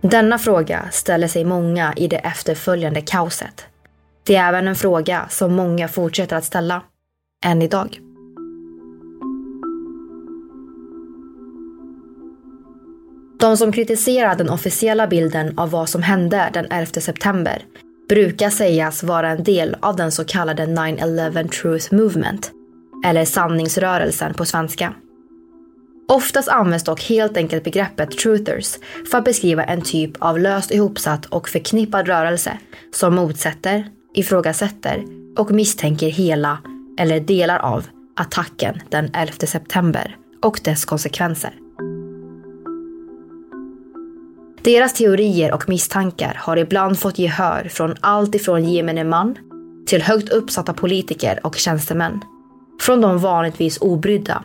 Denna 0.00 0.38
fråga 0.38 0.88
ställer 0.90 1.28
sig 1.28 1.44
många 1.44 1.92
i 1.96 2.08
det 2.08 2.16
efterföljande 2.16 3.00
kaoset. 3.00 3.66
Det 4.24 4.36
är 4.36 4.48
även 4.48 4.68
en 4.68 4.76
fråga 4.76 5.26
som 5.28 5.54
många 5.54 5.88
fortsätter 5.88 6.36
att 6.36 6.44
ställa, 6.44 6.82
än 7.44 7.62
idag. 7.62 8.03
De 13.44 13.56
som 13.56 13.72
kritiserar 13.72 14.36
den 14.36 14.50
officiella 14.50 15.06
bilden 15.06 15.58
av 15.58 15.70
vad 15.70 15.88
som 15.88 16.02
hände 16.02 16.50
den 16.52 16.66
11 16.70 16.86
september 17.00 17.62
brukar 18.08 18.50
sägas 18.50 19.02
vara 19.02 19.28
en 19.30 19.44
del 19.44 19.76
av 19.80 19.96
den 19.96 20.12
så 20.12 20.24
kallade 20.24 20.66
9-11 20.66 21.48
Truth 21.48 21.94
Movement, 21.94 22.50
eller 23.06 23.24
sanningsrörelsen 23.24 24.34
på 24.34 24.44
svenska. 24.44 24.94
Oftast 26.08 26.48
används 26.48 26.84
dock 26.84 27.02
helt 27.02 27.36
enkelt 27.36 27.64
begreppet 27.64 28.10
truthers 28.10 28.76
för 29.10 29.18
att 29.18 29.24
beskriva 29.24 29.64
en 29.64 29.82
typ 29.82 30.10
av 30.18 30.38
löst 30.38 30.70
ihopsatt 30.70 31.26
och 31.26 31.48
förknippad 31.48 32.06
rörelse 32.06 32.58
som 32.94 33.14
motsätter, 33.14 33.86
ifrågasätter 34.14 35.04
och 35.36 35.50
misstänker 35.50 36.08
hela 36.08 36.58
eller 36.98 37.20
delar 37.20 37.58
av 37.58 37.86
attacken 38.16 38.80
den 38.90 39.10
11 39.14 39.32
september 39.46 40.16
och 40.42 40.60
dess 40.64 40.84
konsekvenser. 40.84 41.63
Deras 44.64 44.92
teorier 44.92 45.52
och 45.52 45.68
misstankar 45.68 46.34
har 46.38 46.56
ibland 46.56 46.98
fått 46.98 47.18
gehör 47.18 47.68
från 47.68 47.94
allt 48.00 48.34
ifrån 48.34 48.64
gemene 48.64 49.04
man 49.04 49.36
till 49.86 50.02
högt 50.02 50.28
uppsatta 50.28 50.72
politiker 50.72 51.40
och 51.46 51.56
tjänstemän. 51.56 52.20
Från 52.80 53.00
de 53.00 53.18
vanligtvis 53.18 53.78
obrydda 53.80 54.44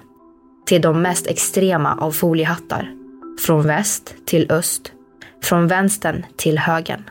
till 0.66 0.82
de 0.82 1.02
mest 1.02 1.28
extrema 1.28 1.96
av 1.96 2.12
foliehattar. 2.12 2.92
Från 3.46 3.68
väst 3.68 4.16
till 4.26 4.52
öst. 4.52 4.92
Från 5.44 5.68
vänstern 5.68 6.26
till 6.36 6.58
högern. 6.58 7.04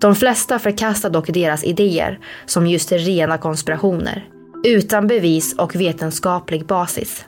De 0.00 0.14
flesta 0.14 0.58
förkastar 0.58 1.10
dock 1.10 1.26
deras 1.26 1.64
idéer 1.64 2.18
som 2.46 2.66
just 2.66 2.92
rena 2.92 3.38
konspirationer, 3.38 4.28
utan 4.64 5.06
bevis 5.06 5.54
och 5.58 5.76
vetenskaplig 5.76 6.66
basis. 6.66 7.24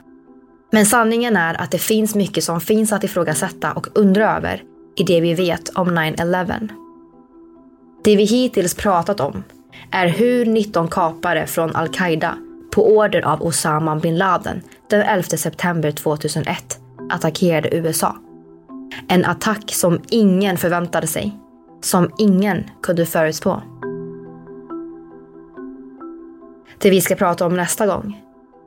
Men 0.73 0.85
sanningen 0.85 1.37
är 1.37 1.61
att 1.61 1.71
det 1.71 1.77
finns 1.77 2.15
mycket 2.15 2.43
som 2.43 2.61
finns 2.61 2.93
att 2.93 3.03
ifrågasätta 3.03 3.71
och 3.71 3.87
undra 3.95 4.37
över 4.37 4.63
i 4.95 5.03
det 5.03 5.21
vi 5.21 5.33
vet 5.33 5.69
om 5.69 5.89
9-11. 5.89 6.69
Det 8.03 8.15
vi 8.15 8.23
hittills 8.23 8.75
pratat 8.75 9.19
om 9.19 9.43
är 9.91 10.07
hur 10.07 10.45
19 10.45 10.87
kapare 10.87 11.47
från 11.47 11.75
al-Qaida 11.75 12.37
på 12.71 12.97
order 12.97 13.21
av 13.21 13.43
Osama 13.43 13.95
bin 13.95 14.17
Laden 14.17 14.61
den 14.89 15.01
11 15.01 15.23
september 15.23 15.91
2001 15.91 16.79
attackerade 17.09 17.75
USA. 17.75 18.17
En 19.07 19.25
attack 19.25 19.71
som 19.71 19.99
ingen 20.09 20.57
förväntade 20.57 21.07
sig. 21.07 21.37
Som 21.81 22.11
ingen 22.17 22.63
kunde 22.81 23.05
förutspå. 23.05 23.61
Det 26.77 26.89
vi 26.89 27.01
ska 27.01 27.15
prata 27.15 27.45
om 27.45 27.55
nästa 27.55 27.87
gång 27.87 28.22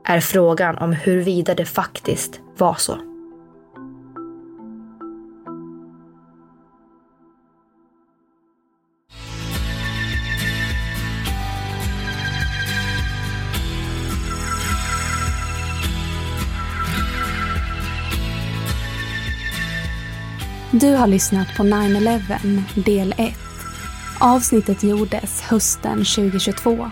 är 0.09 0.19
frågan 0.19 0.77
om 0.77 0.93
huruvida 0.93 1.55
det 1.55 1.65
faktiskt 1.65 2.39
var 2.57 2.75
så. 2.75 2.97
Du 20.71 20.95
har 20.95 21.07
lyssnat 21.07 21.47
på 21.57 21.63
9-11 21.63 22.83
del 22.85 23.13
1. 23.17 23.33
Avsnittet 24.19 24.83
gjordes 24.83 25.41
hösten 25.41 25.97
2022. 25.97 26.91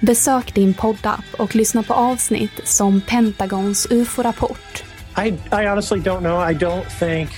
Besök 0.00 0.54
din 0.54 0.74
poddapp 0.74 1.24
och 1.38 1.54
lyssna 1.54 1.82
på 1.82 1.94
avsnitt 1.94 2.60
som 2.64 3.00
Pentagons 3.00 3.86
UFO-rapport. 3.90 4.82
I, 5.24 5.28
I 5.28 5.66
honestly 5.66 5.98
don't 5.98 6.20
know. 6.20 6.50
I 6.50 6.54
don't 6.54 6.84
think 6.98 7.30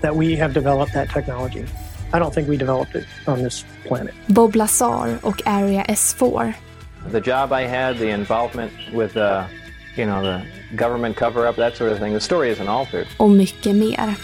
that 0.00 0.16
we 0.16 0.36
have 0.36 0.54
developed 0.54 0.94
that 0.94 1.14
technology. 1.14 1.64
I 2.14 2.18
don't 2.18 2.34
think 2.34 2.48
we 2.48 2.56
developed 2.56 3.02
it 3.02 3.06
on 3.26 3.44
this 3.44 3.64
planet. 3.88 4.14
Bob 4.26 4.56
Lazar 4.56 5.18
och 5.22 5.42
Area 5.44 5.84
S4. 5.84 6.52
The 7.12 7.30
job 7.30 7.52
I 7.52 7.66
had, 7.66 7.96
the 7.96 8.10
involvement 8.10 8.72
with 8.94 9.16
uh, 9.16 9.44
you 9.96 10.06
know, 10.06 10.22
the 10.22 10.42
government 10.76 11.16
cover-up, 11.16 11.56
that 11.56 11.76
sort 11.76 11.92
of 11.92 11.98
thing. 11.98 12.12
The 12.12 12.20
story 12.20 12.50
isn't 12.50 12.68
altered. 12.68 13.06
Och 13.16 13.30
mycket 13.30 13.76
mer. 13.76 14.14